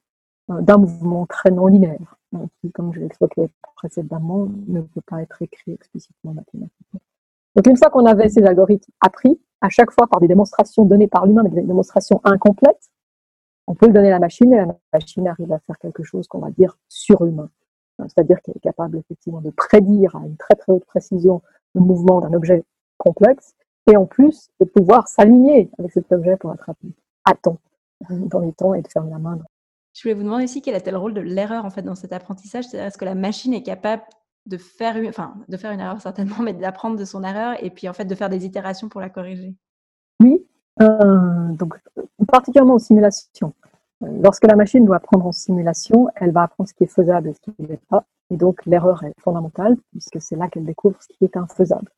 euh, 0.50 0.62
d'un 0.62 0.78
mouvement 0.78 1.26
très 1.26 1.50
non 1.50 1.66
linéaire, 1.66 2.16
hein, 2.34 2.46
qui, 2.62 2.72
comme 2.72 2.94
je 2.94 3.00
l'expliquais 3.00 3.50
précédemment, 3.76 4.48
ne 4.68 4.80
peut 4.80 5.02
pas 5.02 5.20
être 5.20 5.42
écrit 5.42 5.72
explicitement 5.72 6.32
mathématiquement. 6.32 7.00
Donc 7.56 7.66
une 7.66 7.76
fois 7.76 7.90
qu'on 7.90 8.06
avait 8.06 8.28
ces 8.28 8.44
algorithmes 8.44 8.90
appris, 9.00 9.40
à 9.60 9.68
chaque 9.68 9.90
fois 9.90 10.06
par 10.06 10.20
des 10.20 10.28
démonstrations 10.28 10.84
données 10.84 11.06
par 11.06 11.26
l'humain, 11.26 11.42
mais 11.42 11.50
des 11.50 11.62
démonstrations 11.62 12.20
incomplètes, 12.24 12.90
on 13.66 13.74
peut 13.74 13.86
le 13.86 13.92
donner 13.92 14.08
à 14.08 14.12
la 14.12 14.18
machine 14.18 14.52
et 14.52 14.56
la 14.56 14.76
machine 14.92 15.26
arrive 15.26 15.52
à 15.52 15.58
faire 15.60 15.78
quelque 15.78 16.02
chose 16.02 16.26
qu'on 16.26 16.40
va 16.40 16.50
dire 16.50 16.76
surhumain. 16.88 17.48
C'est-à-dire 17.98 18.42
qu'elle 18.42 18.56
est 18.56 18.60
capable 18.60 18.98
effectivement 18.98 19.40
de 19.40 19.50
prédire 19.50 20.16
à 20.16 20.26
une 20.26 20.36
très 20.36 20.54
très 20.54 20.72
haute 20.72 20.84
précision 20.84 21.42
le 21.74 21.80
mouvement 21.80 22.20
d'un 22.20 22.32
objet 22.32 22.64
complexe 22.98 23.54
et 23.90 23.96
en 23.96 24.06
plus 24.06 24.50
de 24.60 24.64
pouvoir 24.64 25.08
s'aligner 25.08 25.70
avec 25.78 25.92
cet 25.92 26.10
objet 26.12 26.36
pour 26.36 26.50
attraper 26.50 26.88
à 27.24 27.34
temps 27.34 27.58
dans 28.10 28.40
les 28.40 28.52
temps 28.52 28.74
et 28.74 28.82
de 28.82 28.88
faire 28.88 29.04
la 29.04 29.18
main. 29.18 29.38
Je 29.94 30.02
voulais 30.02 30.14
vous 30.14 30.24
demander 30.24 30.44
aussi 30.44 30.60
quel 30.60 30.74
était 30.74 30.90
le 30.90 30.98
rôle 30.98 31.14
de 31.14 31.20
l'erreur 31.20 31.64
en 31.64 31.70
fait 31.70 31.82
dans 31.82 31.94
cet 31.94 32.12
apprentissage? 32.12 32.64
C'est-à-dire 32.64 32.88
est-ce 32.88 32.98
que 32.98 33.04
la 33.04 33.14
machine 33.14 33.54
est 33.54 33.62
capable 33.62 34.02
de 34.46 34.56
faire, 34.56 34.96
une, 34.96 35.08
enfin, 35.08 35.34
de 35.48 35.56
faire 35.56 35.72
une 35.72 35.80
erreur 35.80 36.00
certainement, 36.00 36.40
mais 36.40 36.52
d'apprendre 36.52 36.98
de 36.98 37.04
son 37.04 37.24
erreur 37.24 37.56
et 37.62 37.70
puis 37.70 37.88
en 37.88 37.92
fait 37.92 38.04
de 38.04 38.14
faire 38.14 38.28
des 38.28 38.44
itérations 38.44 38.88
pour 38.88 39.00
la 39.00 39.10
corriger. 39.10 39.54
Oui, 40.20 40.46
euh, 40.80 41.52
donc 41.52 41.78
particulièrement 42.28 42.74
en 42.74 42.78
simulation. 42.78 43.54
Lorsque 44.00 44.44
la 44.44 44.56
machine 44.56 44.84
doit 44.84 44.96
apprendre 44.96 45.26
en 45.26 45.32
simulation, 45.32 46.08
elle 46.16 46.32
va 46.32 46.42
apprendre 46.42 46.68
ce 46.68 46.74
qui 46.74 46.84
est 46.84 46.92
faisable 46.92 47.28
et 47.28 47.32
ce 47.32 47.40
qui 47.40 47.52
n'est 47.58 47.80
pas. 47.88 48.04
Et 48.30 48.36
donc 48.36 48.64
l'erreur 48.66 49.02
est 49.04 49.14
fondamentale 49.20 49.76
puisque 49.90 50.20
c'est 50.20 50.36
là 50.36 50.48
qu'elle 50.48 50.64
découvre 50.64 50.96
ce 51.00 51.08
qui 51.08 51.24
est 51.24 51.36
infaisable. 51.36 51.90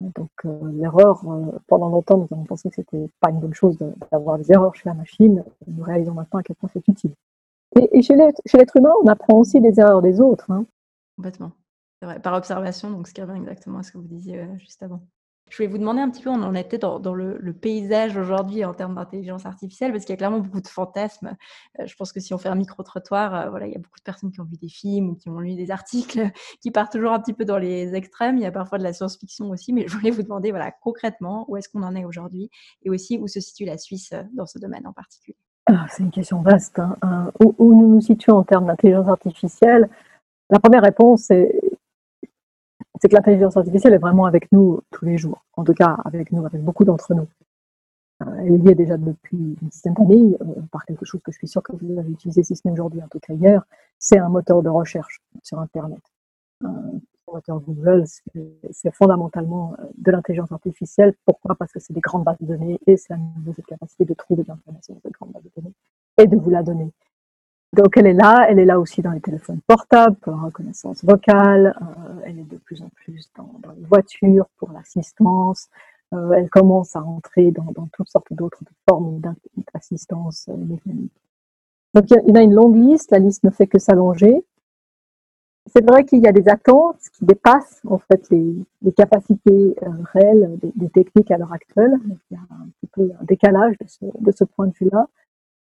Donc 0.00 0.30
euh, 0.44 0.70
l'erreur, 0.72 1.22
euh, 1.28 1.58
pendant 1.66 1.88
longtemps, 1.88 2.18
nous 2.18 2.28
avons 2.30 2.44
pensé 2.44 2.68
que 2.68 2.76
c'était 2.76 3.08
pas 3.20 3.30
une 3.30 3.40
bonne 3.40 3.54
chose 3.54 3.78
d'avoir 4.10 4.38
des 4.38 4.50
erreurs 4.52 4.74
chez 4.74 4.88
la 4.88 4.94
machine. 4.94 5.44
Nous 5.66 5.82
réalisons 5.82 6.14
maintenant 6.14 6.40
à 6.40 6.42
quel 6.42 6.56
point 6.56 6.70
c'est 6.72 6.86
utile. 6.88 7.14
Et, 7.76 7.98
et 7.98 8.02
chez 8.02 8.14
l'être 8.16 8.76
humain, 8.76 8.92
on 9.02 9.06
apprend 9.06 9.38
aussi 9.38 9.60
des 9.60 9.80
erreurs 9.80 10.02
des 10.02 10.20
autres. 10.20 10.50
Hein. 10.50 10.66
Complètement 11.16 11.52
par 12.22 12.34
observation, 12.34 12.90
donc 12.90 13.08
ce 13.08 13.14
qui 13.14 13.22
revient 13.22 13.40
exactement 13.40 13.78
à 13.78 13.82
ce 13.82 13.92
que 13.92 13.98
vous 13.98 14.08
disiez 14.08 14.40
euh, 14.40 14.58
juste 14.58 14.82
avant. 14.82 15.00
Je 15.50 15.58
voulais 15.58 15.68
vous 15.68 15.78
demander 15.78 16.00
un 16.00 16.10
petit 16.10 16.22
peu, 16.22 16.30
on 16.30 16.42
en 16.42 16.54
était 16.54 16.78
dans, 16.78 16.98
dans 16.98 17.14
le, 17.14 17.52
paysage 17.52 18.16
aujourd'hui 18.16 18.64
en 18.64 18.72
termes 18.72 18.94
d'intelligence 18.94 19.44
artificielle, 19.44 19.92
parce 19.92 20.04
qu'il 20.04 20.12
y 20.12 20.14
a 20.14 20.16
clairement 20.16 20.40
beaucoup 20.40 20.60
de 20.60 20.68
fantasmes. 20.68 21.36
Euh, 21.78 21.86
je 21.86 21.94
pense 21.96 22.12
que 22.12 22.20
si 22.20 22.32
on 22.32 22.38
fait 22.38 22.48
un 22.48 22.54
micro-trottoir, 22.54 23.34
euh, 23.34 23.50
voilà, 23.50 23.66
il 23.66 23.72
y 23.72 23.76
a 23.76 23.78
beaucoup 23.78 23.98
de 23.98 24.04
personnes 24.04 24.32
qui 24.32 24.40
ont 24.40 24.44
vu 24.44 24.56
des 24.56 24.68
films 24.68 25.10
ou 25.10 25.14
qui 25.14 25.28
ont 25.28 25.38
lu 25.38 25.54
des 25.54 25.70
articles 25.70 26.30
qui 26.62 26.70
partent 26.70 26.92
toujours 26.92 27.12
un 27.12 27.20
petit 27.20 27.34
peu 27.34 27.44
dans 27.44 27.58
les 27.58 27.94
extrêmes. 27.94 28.38
Il 28.38 28.42
y 28.42 28.46
a 28.46 28.52
parfois 28.52 28.78
de 28.78 28.84
la 28.84 28.92
science-fiction 28.92 29.50
aussi, 29.50 29.72
mais 29.72 29.86
je 29.86 29.96
voulais 29.96 30.10
vous 30.10 30.22
demander, 30.22 30.50
voilà, 30.50 30.72
concrètement, 30.72 31.44
où 31.48 31.56
est-ce 31.56 31.68
qu'on 31.68 31.82
en 31.82 31.94
est 31.94 32.04
aujourd'hui 32.04 32.50
et 32.82 32.90
aussi 32.90 33.18
où 33.18 33.28
se 33.28 33.40
situe 33.40 33.64
la 33.64 33.78
Suisse 33.78 34.12
dans 34.32 34.46
ce 34.46 34.58
domaine 34.58 34.86
en 34.86 34.92
particulier? 34.92 35.36
Ah, 35.66 35.86
c'est 35.90 36.02
une 36.02 36.10
question 36.10 36.42
vaste. 36.42 36.78
Hein. 36.78 37.30
Où, 37.42 37.54
où, 37.58 37.74
nous 37.74 37.88
nous 37.88 38.00
situons 38.00 38.36
en 38.36 38.44
termes 38.44 38.66
d'intelligence 38.66 39.08
artificielle? 39.08 39.88
La 40.50 40.58
première 40.58 40.82
réponse 40.82 41.30
est 41.30 41.58
c'est 43.04 43.10
que 43.10 43.16
l'intelligence 43.16 43.54
artificielle 43.58 43.92
est 43.92 43.98
vraiment 43.98 44.24
avec 44.24 44.50
nous 44.50 44.80
tous 44.90 45.04
les 45.04 45.18
jours. 45.18 45.44
En 45.58 45.64
tout 45.64 45.74
cas, 45.74 45.98
avec 46.06 46.32
nous, 46.32 46.46
avec 46.46 46.62
beaucoup 46.62 46.84
d'entre 46.84 47.12
nous. 47.12 47.28
Euh, 48.22 48.34
elle 48.38 48.64
y 48.64 48.70
est 48.70 48.74
déjà 48.74 48.96
depuis 48.96 49.36
une 49.36 49.68
dizaine 49.68 49.92
d'années 49.92 50.38
euh, 50.40 50.62
par 50.72 50.86
quelque 50.86 51.04
chose 51.04 51.20
que 51.22 51.30
je 51.30 51.36
suis 51.36 51.48
sûr 51.48 51.62
que 51.62 51.72
vous 51.72 51.98
avez 51.98 52.10
utilisé, 52.10 52.42
si 52.42 52.56
ce 52.56 52.62
n'est 52.64 52.72
aujourd'hui, 52.72 53.02
en 53.02 53.08
tout 53.08 53.20
cas 53.20 53.34
hier. 53.34 53.62
C'est 53.98 54.16
un 54.16 54.30
moteur 54.30 54.62
de 54.62 54.70
recherche 54.70 55.20
sur 55.42 55.58
Internet. 55.60 56.00
Euh, 56.62 56.68
le 57.28 57.34
moteur 57.34 57.60
Google, 57.60 58.04
c'est 58.70 58.94
fondamentalement 58.94 59.76
de 59.98 60.10
l'intelligence 60.10 60.50
artificielle. 60.50 61.14
Pourquoi? 61.26 61.56
Parce 61.56 61.72
que 61.72 61.80
c'est 61.80 61.92
des 61.92 62.00
grandes 62.00 62.24
bases 62.24 62.38
de 62.40 62.46
données 62.46 62.80
et 62.86 62.96
c'est 62.96 63.12
à 63.12 63.18
cette 63.54 63.66
capacité 63.66 64.06
de 64.06 64.14
trouver 64.14 64.44
de 64.44 64.48
l'information 64.48 64.98
ces 65.04 65.10
grandes 65.10 65.32
bases 65.32 65.42
de 65.42 65.50
données 65.54 65.74
et 66.16 66.26
de 66.26 66.36
vous 66.36 66.48
la 66.48 66.62
donner. 66.62 66.90
Donc 67.74 67.96
elle 67.96 68.06
est 68.06 68.14
là, 68.14 68.46
elle 68.48 68.60
est 68.60 68.64
là 68.64 68.78
aussi 68.78 69.02
dans 69.02 69.10
les 69.10 69.20
téléphones 69.20 69.60
portables 69.66 70.16
pour 70.16 70.32
la 70.32 70.42
reconnaissance 70.42 71.04
vocale, 71.04 71.76
euh, 71.82 72.20
elle 72.24 72.38
est 72.38 72.48
de 72.48 72.56
plus 72.56 72.82
en 72.82 72.88
plus 72.94 73.28
dans, 73.36 73.50
les 73.76 73.84
voitures 73.84 74.46
pour 74.58 74.70
l'assistance, 74.70 75.68
euh, 76.12 76.32
elle 76.32 76.48
commence 76.50 76.94
à 76.94 77.02
entrer 77.02 77.50
dans, 77.50 77.72
toutes 77.92 78.08
sortes 78.08 78.32
d'autres 78.32 78.62
formes 78.88 79.20
d'assistance 79.72 80.46
euh, 80.50 80.56
mécanique. 80.56 81.12
Donc 81.94 82.04
il 82.10 82.34
y, 82.34 82.38
a, 82.38 82.42
une 82.42 82.54
longue 82.54 82.76
liste, 82.76 83.10
la 83.10 83.18
liste 83.18 83.42
ne 83.42 83.50
fait 83.50 83.66
que 83.66 83.78
s'allonger. 83.80 84.44
C'est 85.66 85.84
vrai 85.84 86.04
qu'il 86.04 86.22
y 86.22 86.28
a 86.28 86.32
des 86.32 86.48
attentes 86.48 87.00
qui 87.16 87.24
dépassent 87.24 87.80
en 87.88 87.98
fait 87.98 88.28
les, 88.30 88.92
capacités 88.92 89.74
réelles 90.12 90.58
des, 90.74 90.90
techniques 90.90 91.30
à 91.30 91.38
l'heure 91.38 91.52
actuelle. 91.52 91.94
Il 92.30 92.34
y 92.34 92.36
a 92.36 92.40
un 92.50 92.68
petit 92.78 92.86
peu 92.92 93.10
un 93.20 93.24
décalage 93.24 93.76
de 94.20 94.32
ce 94.32 94.44
point 94.44 94.66
de 94.66 94.74
vue-là. 94.78 95.08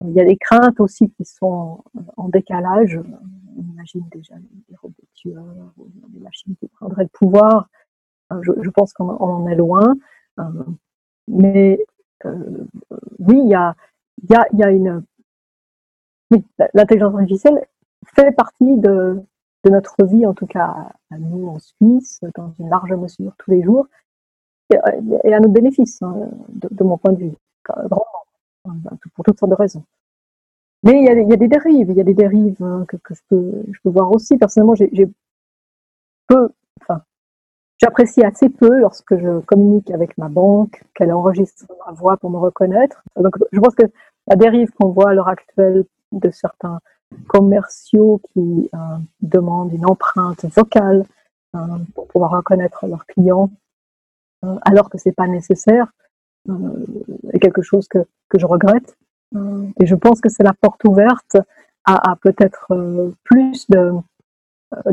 Il 0.06 0.12
y 0.12 0.22
a 0.22 0.26
des 0.26 0.38
craintes 0.38 0.80
aussi 0.80 1.10
qui 1.12 1.26
sont 1.26 1.84
en 2.18 2.30
décalage. 2.30 3.00
On 3.58 3.74
imagine 3.74 4.04
déjà 4.12 4.36
des 4.36 4.76
robots 4.76 4.94
tueurs, 5.16 5.74
des 6.10 6.20
machines 6.20 6.56
qui 6.60 6.68
prendraient 6.68 7.04
le 7.04 7.10
pouvoir. 7.10 7.68
Euh, 8.32 8.42
je, 8.42 8.70
pense 8.70 8.94
qu'on 8.94 9.10
en 9.10 9.48
est 9.48 9.56
loin. 9.56 9.96
Euh, 10.40 10.44
mais 11.28 11.80
euh, 12.26 12.66
oui, 13.20 13.40
il 13.44 13.50
y 13.50 13.56
a, 13.56 13.76
y, 14.30 14.36
a, 14.36 14.46
y 14.54 14.64
a 14.64 14.72
une. 14.72 15.04
L'intelligence 16.74 17.16
artificielle 17.16 17.66
fait 18.16 18.32
partie 18.34 18.78
de, 18.78 19.22
notre 19.66 20.06
vie, 20.06 20.26
en 20.26 20.34
tout 20.34 20.48
cas 20.48 20.92
à 21.12 21.18
nous 21.18 21.48
en 21.48 21.60
Suisse, 21.60 22.22
dans 22.36 22.54
une 22.60 22.70
large 22.70 22.94
mesure 22.94 23.34
tous 23.38 23.52
les 23.52 23.64
jours, 23.64 23.88
et, 24.70 24.78
à 24.78 25.40
notre 25.40 25.54
bénéfice, 25.54 26.02
hein, 26.02 26.30
de, 26.50 26.84
mon 26.84 26.98
point 26.98 27.12
de 27.14 27.18
vue, 27.18 27.34
pour 29.16 29.26
toutes 29.26 29.40
sortes 29.40 29.52
de 29.52 29.56
raisons. 29.56 29.84
Mais 30.84 31.00
il 31.00 31.06
y, 31.06 31.34
a, 31.34 31.38
des 31.38 31.48
dérives, 31.48 31.90
il 31.90 31.98
y 31.98 32.02
a 32.02 32.04
des 32.04 32.14
dérives 32.14 32.62
hein, 32.62 32.86
que, 32.88 32.98
je, 33.10 33.22
peux, 33.30 33.64
voir 33.86 34.12
aussi. 34.12 34.38
Personnellement, 34.38 34.76
j'ai 34.76 35.10
peu, 36.28 36.50
enfin, 36.82 37.02
j'apprécie 37.80 38.24
assez 38.24 38.50
peu 38.50 38.80
lorsque 38.80 39.18
je 39.18 39.40
communique 39.40 39.90
avec 39.92 40.18
ma 40.18 40.30
banque, 40.30 40.84
qu'elle 40.94 41.12
enregistre 41.12 41.66
ma 41.86 41.94
voix 41.94 42.18
pour 42.18 42.30
me 42.30 42.38
reconnaître. 42.38 43.02
Donc, 43.16 43.36
je 43.52 43.60
pense 43.60 43.74
que 43.74 43.86
la 44.28 44.36
dérive 44.36 44.70
qu'on 44.72 44.90
voit 44.90 45.10
à 45.10 45.14
l'heure 45.14 45.28
actuelle 45.28 45.86
de 46.12 46.30
certains 46.30 46.80
commerciaux 47.28 48.22
qui 48.34 48.70
euh, 48.74 48.78
demandent 49.22 49.74
une 49.74 49.86
empreinte 49.86 50.46
vocale 50.46 51.06
euh, 51.56 51.60
pour 51.96 52.08
pouvoir 52.08 52.32
reconnaître 52.32 52.86
leurs 52.88 53.06
clients, 53.06 53.50
euh, 54.44 54.56
alors 54.64 54.90
que 54.90 54.98
c'est 54.98 55.14
pas 55.14 55.28
nécessaire, 55.28 55.88
est 57.34 57.40
quelque 57.40 57.62
chose 57.62 57.88
que, 57.88 58.00
que 58.30 58.40
je 58.40 58.46
regrette. 58.46 58.98
Euh, 59.36 59.68
et 59.80 59.86
je 59.86 59.96
pense 59.96 60.22
que 60.22 60.30
c'est 60.30 60.44
la 60.44 60.54
porte 60.54 60.84
ouverte 60.86 61.38
à, 61.86 62.18
peut-être 62.22 62.68
euh, 62.72 63.12
plus 63.24 63.66
de, 63.70 63.94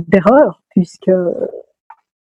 d'erreurs, 0.06 0.62
puisque 0.70 1.10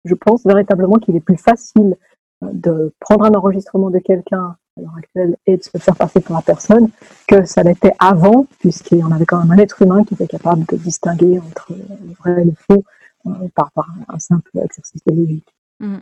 je 0.05 0.15
pense 0.15 0.45
véritablement 0.45 0.97
qu'il 0.97 1.17
est 1.17 1.21
plus 1.21 1.39
facile 1.39 1.97
de 2.43 2.93
prendre 3.01 3.25
un 3.25 3.33
enregistrement 3.33 3.89
de 3.89 3.99
quelqu'un 3.99 4.57
à 4.77 4.81
l'heure 4.83 4.97
actuelle 4.99 5.37
et 5.47 5.57
de 5.57 5.63
se 5.63 5.79
faire 5.79 5.97
passer 5.97 6.21
pour 6.21 6.37
la 6.37 6.43
personne 6.43 6.91
que 7.27 7.45
ça 7.47 7.63
l'était 7.63 7.95
avant, 7.99 8.47
puisqu'il 8.59 8.99
y 8.99 9.03
en 9.03 9.13
avait 9.13 9.25
quand 9.25 9.43
même 9.43 9.53
un 9.53 9.63
être 9.63 9.81
humain 9.81 10.05
qui 10.05 10.13
était 10.13 10.27
capable 10.27 10.67
de 10.67 10.77
distinguer 10.77 11.39
entre 11.39 11.73
le 11.73 12.15
vrai 12.19 12.43
et 12.43 12.45
le 12.45 12.53
faux 12.55 12.85
par, 13.55 13.71
par 13.73 13.89
un 14.09 14.19
simple 14.19 14.51
exercice 14.59 15.03
de 15.07 15.15
logique. 15.15 15.55
Mmh. 15.81 15.97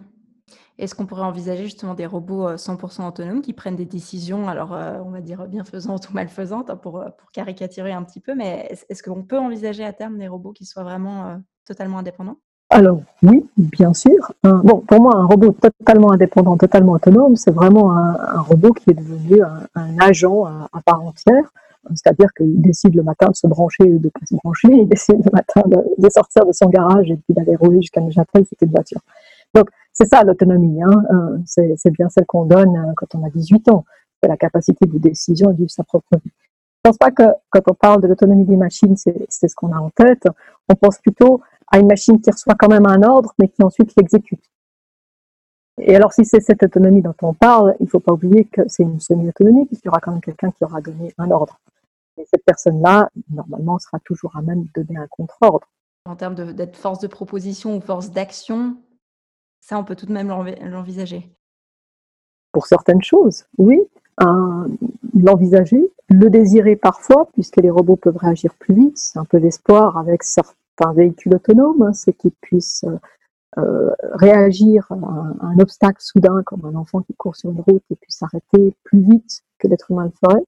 Est-ce 0.78 0.94
qu'on 0.94 1.06
pourrait 1.06 1.22
envisager 1.22 1.64
justement 1.64 1.94
des 1.94 2.06
robots 2.06 2.54
100% 2.54 3.02
euh, 3.02 3.08
autonomes 3.08 3.42
qui 3.42 3.52
prennent 3.52 3.74
des 3.74 3.84
décisions, 3.84 4.48
alors 4.48 4.72
euh, 4.72 4.98
on 5.04 5.10
va 5.10 5.20
dire 5.20 5.46
bienfaisantes 5.48 6.08
ou 6.08 6.12
malfaisantes, 6.14 6.70
hein, 6.70 6.76
pour, 6.76 7.00
euh, 7.00 7.08
pour 7.18 7.32
caricaturer 7.32 7.92
un 7.92 8.04
petit 8.04 8.20
peu, 8.20 8.34
mais 8.36 8.68
est-ce 8.88 9.02
qu'on 9.02 9.22
peut 9.22 9.38
envisager 9.38 9.84
à 9.84 9.92
terme 9.92 10.18
des 10.18 10.28
robots 10.28 10.52
qui 10.52 10.64
soient 10.64 10.84
vraiment 10.84 11.40
totalement 11.66 11.98
indépendants? 11.98 12.38
Alors 12.70 13.00
oui, 13.22 13.44
bien 13.56 13.92
sûr. 13.92 14.32
bon, 14.44 14.80
pour 14.86 15.00
moi, 15.00 15.16
un 15.16 15.24
robot 15.24 15.52
totalement 15.52 16.12
indépendant, 16.12 16.56
totalement 16.56 16.92
autonome, 16.92 17.34
c'est 17.34 17.50
vraiment 17.50 17.92
un, 17.96 18.40
robot 18.42 18.72
qui 18.72 18.90
est 18.90 18.94
devenu 18.94 19.42
un, 19.42 19.98
agent 19.98 20.44
à, 20.44 20.80
part 20.84 21.02
entière. 21.02 21.50
C'est-à-dire 21.94 22.28
qu'il 22.36 22.60
décide 22.60 22.94
le 22.94 23.02
matin 23.02 23.28
de 23.30 23.36
se 23.36 23.46
brancher 23.46 23.84
ou 23.84 23.98
de 23.98 24.04
ne 24.04 24.10
pas 24.10 24.20
se 24.26 24.34
brancher, 24.34 24.68
il 24.70 24.86
décide 24.86 25.24
le 25.24 25.30
matin 25.32 25.62
de, 25.66 26.10
sortir 26.10 26.44
de 26.44 26.52
son 26.52 26.68
garage 26.68 27.10
et 27.10 27.16
puis 27.16 27.34
d'aller 27.34 27.56
rouler 27.56 27.80
jusqu'à 27.80 28.02
Neuchâtel, 28.02 28.44
c'était 28.48 28.66
une 28.66 28.72
voiture. 28.72 29.00
C'est 30.00 30.06
ça 30.06 30.22
l'autonomie, 30.22 30.80
hein. 30.80 31.02
Euh, 31.12 31.38
c'est 31.44 31.90
bien 31.90 32.08
celle 32.08 32.24
qu'on 32.24 32.44
donne 32.44 32.76
euh, 32.76 32.92
quand 32.96 33.16
on 33.16 33.24
a 33.24 33.30
18 33.30 33.68
ans, 33.70 33.84
c'est 34.22 34.28
la 34.28 34.36
capacité 34.36 34.86
de 34.86 34.96
décision 34.96 35.50
et 35.50 35.54
de 35.54 35.66
sa 35.66 35.82
propre 35.82 36.16
vie. 36.24 36.30
pense 36.84 36.98
pas 36.98 37.10
que 37.10 37.24
quand 37.50 37.62
on 37.68 37.74
parle 37.74 38.00
de 38.00 38.06
l'autonomie 38.06 38.44
des 38.44 38.56
machines, 38.56 38.96
c'est 38.96 39.48
ce 39.48 39.54
qu'on 39.56 39.72
a 39.72 39.78
en 39.80 39.90
tête. 39.90 40.28
On 40.68 40.76
pense 40.76 40.98
plutôt 40.98 41.42
à 41.66 41.80
une 41.80 41.88
machine 41.88 42.20
qui 42.20 42.30
reçoit 42.30 42.54
quand 42.54 42.68
même 42.68 42.86
un 42.86 43.02
ordre, 43.02 43.34
mais 43.40 43.48
qui 43.48 43.64
ensuite 43.64 43.92
l'exécute. 43.96 44.44
Et 45.78 45.96
alors, 45.96 46.12
si 46.12 46.24
c'est 46.24 46.40
cette 46.40 46.62
autonomie 46.62 47.02
dont 47.02 47.14
on 47.22 47.34
parle, 47.34 47.74
il 47.80 47.84
ne 47.84 47.88
faut 47.88 47.98
pas 47.98 48.12
oublier 48.12 48.44
que 48.44 48.62
c'est 48.68 48.84
une 48.84 49.00
semi-autonomie, 49.00 49.66
puisqu'il 49.66 49.88
y 49.88 49.90
aura 49.90 50.00
quand 50.00 50.12
même 50.12 50.20
quelqu'un 50.20 50.52
qui 50.52 50.62
aura 50.62 50.80
donné 50.80 51.12
un 51.18 51.30
ordre. 51.32 51.58
Et 52.18 52.24
cette 52.32 52.44
personne-là, 52.44 53.10
normalement, 53.30 53.80
sera 53.80 53.98
toujours 54.04 54.36
à 54.36 54.42
même 54.42 54.62
de 54.62 54.82
donner 54.82 54.98
un 54.98 55.08
contre-ordre. 55.08 55.66
En 56.04 56.14
termes 56.14 56.36
d'être 56.36 56.76
force 56.76 57.00
de 57.00 57.08
proposition 57.08 57.76
ou 57.76 57.80
force 57.80 58.10
d'action, 58.12 58.76
ça, 59.68 59.78
on 59.78 59.84
peut 59.84 59.96
tout 59.96 60.06
de 60.06 60.12
même 60.14 60.28
l'envisager. 60.28 61.28
Pour 62.52 62.66
certaines 62.66 63.02
choses, 63.02 63.44
oui. 63.58 63.78
L'envisager, 65.14 65.92
le 66.08 66.30
désirer 66.30 66.74
parfois, 66.74 67.28
puisque 67.34 67.58
les 67.58 67.68
robots 67.68 67.96
peuvent 67.96 68.16
réagir 68.16 68.54
plus 68.54 68.74
vite. 68.74 68.96
C'est 68.96 69.18
un 69.18 69.26
peu 69.26 69.40
d'espoir 69.40 69.98
avec 69.98 70.22
certains 70.22 70.94
véhicules 70.94 71.34
autonomes, 71.34 71.82
hein, 71.82 71.92
c'est 71.92 72.14
qu'ils 72.14 72.32
puissent 72.40 72.84
euh, 72.84 72.96
euh, 73.58 73.90
réagir 74.14 74.86
à 74.90 74.94
un, 74.94 75.58
obstacle 75.58 76.00
soudain, 76.00 76.42
comme 76.46 76.64
un 76.64 76.74
enfant 76.74 77.02
qui 77.02 77.12
court 77.12 77.36
sur 77.36 77.50
une 77.50 77.60
route 77.60 77.84
et 77.90 77.96
puis 77.96 78.10
s'arrêter 78.10 78.74
plus 78.84 79.02
vite 79.02 79.42
que 79.58 79.68
l'être 79.68 79.90
humain 79.90 80.04
le 80.04 80.12
ferait. 80.12 80.44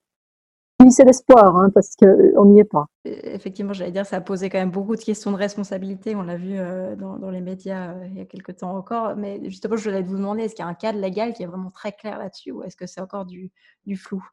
C'est 0.88 1.04
l'espoir, 1.04 1.56
hein, 1.56 1.70
parce 1.74 1.94
qu'on 1.94 2.46
n'y 2.46 2.60
est 2.60 2.64
pas. 2.64 2.86
Effectivement, 3.04 3.72
j'allais 3.74 3.90
dire, 3.90 4.06
ça 4.06 4.16
a 4.16 4.20
posé 4.20 4.48
quand 4.48 4.58
même 4.58 4.70
beaucoup 4.70 4.96
de 4.96 5.00
questions 5.00 5.30
de 5.30 5.36
responsabilité. 5.36 6.16
On 6.16 6.22
l'a 6.22 6.36
vu 6.36 6.54
euh, 6.58 6.96
dans, 6.96 7.30
les 7.30 7.42
médias 7.42 7.92
euh, 7.92 8.06
il 8.06 8.16
y 8.16 8.20
a 8.20 8.24
quelques 8.24 8.56
temps 8.56 8.76
encore. 8.76 9.14
Mais 9.16 9.40
justement, 9.44 9.76
je 9.76 9.84
voulais 9.84 10.02
vous 10.02 10.16
demander, 10.16 10.44
est-ce 10.44 10.54
qu'il 10.54 10.64
y 10.64 10.68
a 10.68 10.70
un 10.70 10.74
cadre 10.74 10.98
légal 10.98 11.34
qui 11.34 11.42
est 11.42 11.46
vraiment 11.46 11.70
très 11.70 11.92
clair 11.92 12.18
là-dessus 12.18 12.52
ou 12.52 12.62
est-ce 12.62 12.76
que 12.76 12.86
c'est 12.86 13.00
encore 13.00 13.26
du, 13.26 13.50
flou? 13.96 14.24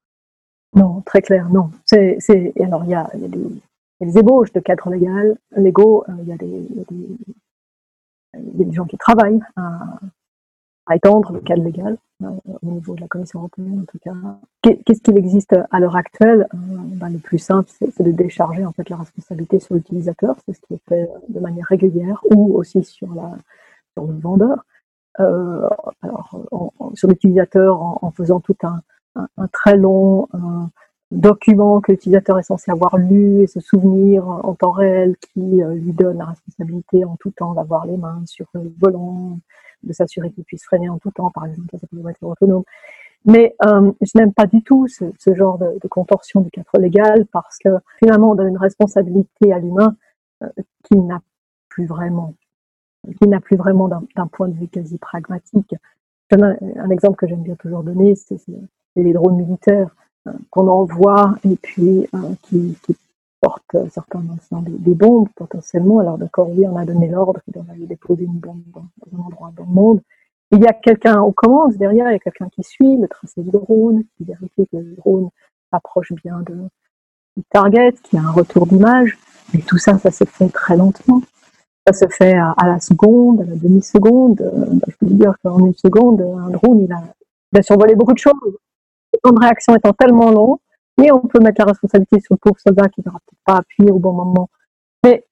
Non, 0.73 1.01
très 1.01 1.21
clair, 1.21 1.49
non. 1.49 1.69
C'est, 1.85 2.17
alors, 2.61 2.83
il 2.85 2.91
y 2.91 2.95
a, 2.95 3.09
des, 3.13 4.17
ébauches 4.17 4.53
de 4.53 4.59
cadres 4.61 4.89
légal, 4.89 5.37
légaux, 5.55 6.05
il 6.19 6.27
y 6.29 6.31
a 6.31 6.37
des, 6.37 6.67
il 8.35 8.59
y 8.59 8.61
a 8.61 8.65
des 8.65 8.73
gens 8.73 8.85
qui 8.85 8.97
travaillent 8.97 9.41
à, 9.55 9.99
étendre 10.95 11.31
le 11.31 11.39
cadre 11.39 11.63
légal 11.63 11.97
euh, 12.23 12.27
au 12.61 12.71
niveau 12.71 12.95
de 12.95 13.01
la 13.01 13.07
Commission 13.07 13.39
européenne 13.39 13.81
en 13.81 13.85
tout 13.85 13.99
cas. 13.99 14.13
Qu'est-ce 14.61 15.01
qu'il 15.01 15.17
existe 15.17 15.55
à 15.71 15.79
l'heure 15.79 15.95
actuelle 15.95 16.47
euh, 16.53 16.57
ben, 16.57 17.09
Le 17.09 17.19
plus 17.19 17.39
simple, 17.39 17.69
c'est 17.79 18.01
de 18.01 18.11
décharger 18.11 18.65
en 18.65 18.71
fait 18.71 18.89
la 18.89 18.97
responsabilité 18.97 19.59
sur 19.59 19.75
l'utilisateur, 19.75 20.35
c'est 20.45 20.53
ce 20.53 20.61
qui 20.61 20.73
est 20.73 20.81
fait 20.87 21.09
de 21.29 21.39
manière 21.39 21.65
régulière, 21.65 22.21
ou 22.31 22.55
aussi 22.55 22.83
sur, 22.83 23.13
la, 23.13 23.31
sur 23.93 24.05
le 24.05 24.17
vendeur. 24.17 24.65
Euh, 25.19 25.67
alors, 26.03 26.39
sur 26.93 27.07
l'utilisateur 27.07 27.81
en, 27.81 28.11
faisant 28.11 28.39
tout 28.39 28.55
un, 28.63 28.81
très 29.51 29.75
long 29.75 30.27
document 31.11 31.79
que 31.81 31.91
l'utilisateur 31.91 32.37
est 32.39 32.43
censé 32.43 32.71
avoir 32.71 32.97
lu 32.97 33.41
et 33.41 33.47
se 33.47 33.59
souvenir 33.59 34.27
en 34.27 34.53
temps 34.55 34.71
réel 34.71 35.15
qui 35.17 35.61
euh, 35.61 35.73
lui 35.73 35.93
donne 35.93 36.17
la 36.17 36.25
responsabilité 36.25 37.05
en 37.05 37.15
tout 37.17 37.31
temps 37.31 37.53
d'avoir 37.53 37.85
les 37.85 37.97
mains 37.97 38.21
sur 38.25 38.45
le 38.53 38.71
volant, 38.77 39.39
de 39.83 39.93
s'assurer 39.93 40.31
qu'il 40.31 40.43
puisse 40.43 40.63
freiner 40.63 40.89
en 40.89 40.97
tout 40.97 41.11
temps, 41.11 41.31
par 41.31 41.45
exemple, 41.45 41.77
ça 41.79 41.87
peut 41.87 42.09
être 42.09 42.23
autonome. 42.23 42.63
Mais 43.25 43.55
euh, 43.65 43.91
je 44.01 44.11
n'aime 44.15 44.33
pas 44.33 44.45
du 44.45 44.61
tout 44.63 44.87
ce, 44.87 45.33
genre 45.33 45.57
de, 45.57 45.87
contorsion 45.89 46.41
du 46.41 46.49
cadre 46.49 46.77
légal 46.79 47.25
parce 47.31 47.57
que 47.57 47.69
finalement 47.99 48.31
on 48.31 48.35
donne 48.35 48.49
une 48.49 48.57
responsabilité 48.57 49.51
à 49.51 49.59
l'humain 49.59 49.95
euh, 50.43 50.47
qu'il 50.83 51.05
n'a 51.05 51.21
plus 51.67 51.85
vraiment, 51.85 52.35
qui 53.19 53.27
n'a 53.27 53.39
plus 53.39 53.57
vraiment 53.57 53.89
d'un 53.89 54.27
point 54.27 54.47
de 54.47 54.53
vue 54.53 54.67
quasi 54.67 54.97
pragmatique. 54.97 55.75
Un, 56.31 56.89
exemple 56.89 57.17
que 57.17 57.27
j'aime 57.27 57.43
bien 57.43 57.55
toujours 57.55 57.83
donner, 57.83 58.15
c'est 58.15 58.39
les 58.95 59.13
drones 59.13 59.37
militaires 59.37 59.93
qu'on 60.49 60.67
envoie 60.67 61.35
et 61.43 61.55
puis 61.55 62.07
euh, 62.13 62.33
qui 62.43 62.77
portent 63.41 63.89
certainement 63.89 64.35
des, 64.61 64.71
des, 64.71 64.95
bombes 64.95 65.29
potentiellement. 65.35 65.99
Alors 65.99 66.17
d'accord, 66.17 66.49
oui, 66.49 66.65
on 66.67 66.75
a 66.77 66.85
donné 66.85 67.07
l'ordre 67.07 67.41
doit 67.47 67.63
aller 67.71 67.85
déposer 67.85 68.23
une 68.23 68.39
bombe 68.39 68.63
dans, 68.73 68.85
un 69.13 69.23
endroit 69.23 69.51
dans 69.55 69.65
le 69.65 69.71
monde. 69.71 70.01
Il 70.51 70.59
y 70.59 70.67
a 70.67 70.73
quelqu'un 70.73 71.21
aux 71.21 71.33
commandes 71.33 71.75
derrière, 71.75 72.09
il 72.09 72.13
y 72.13 72.15
a 72.15 72.19
quelqu'un 72.19 72.49
qui 72.49 72.63
suit 72.63 72.97
le 72.97 73.07
tracé 73.07 73.41
du 73.41 73.49
drone, 73.49 74.03
qui 74.15 74.23
vérifie 74.23 74.67
que 74.71 74.77
le 74.77 74.95
drone 74.95 75.29
approche 75.71 76.13
bien 76.13 76.39
de, 76.41 76.55
du 77.35 77.43
target, 77.51 77.93
qui 78.03 78.17
a 78.17 78.21
un 78.21 78.31
retour 78.31 78.65
d'image. 78.65 79.17
Mais 79.53 79.61
tout 79.61 79.77
ça, 79.77 79.97
ça 79.97 80.11
se 80.11 80.23
fait 80.23 80.49
très 80.49 80.77
lentement. 80.77 81.21
Ça 81.85 81.93
se 81.93 82.07
fait 82.07 82.33
à, 82.33 82.55
la 82.65 82.79
seconde, 82.79 83.41
à 83.41 83.45
la 83.45 83.55
demi-seconde. 83.55 84.51
Bah, 84.73 84.87
je 84.87 84.95
peux 84.97 85.05
vous 85.05 85.15
dire 85.15 85.35
qu'en 85.43 85.59
une 85.59 85.73
seconde, 85.73 86.21
un 86.21 86.49
drone, 86.49 86.83
il 86.83 86.91
a, 86.91 87.01
il 87.53 87.59
a 87.59 87.63
survolé 87.63 87.95
beaucoup 87.95 88.13
de 88.13 88.17
choses 88.17 88.33
le 89.13 89.19
temps 89.19 89.31
de 89.31 89.39
réaction 89.39 89.75
étant 89.75 89.93
tellement 89.93 90.31
long, 90.31 90.59
et 91.01 91.11
on 91.11 91.19
peut 91.19 91.39
mettre 91.39 91.61
la 91.61 91.65
responsabilité 91.65 92.19
sur 92.19 92.35
le 92.35 92.37
pauvre 92.37 92.59
soldat 92.59 92.87
qui 92.89 93.01
n'aura 93.05 93.19
peut-être 93.19 93.43
pas 93.45 93.57
appuyé 93.57 93.91
au 93.91 93.99
bon 93.99 94.13
moment. 94.13 94.49
Mais 95.03 95.25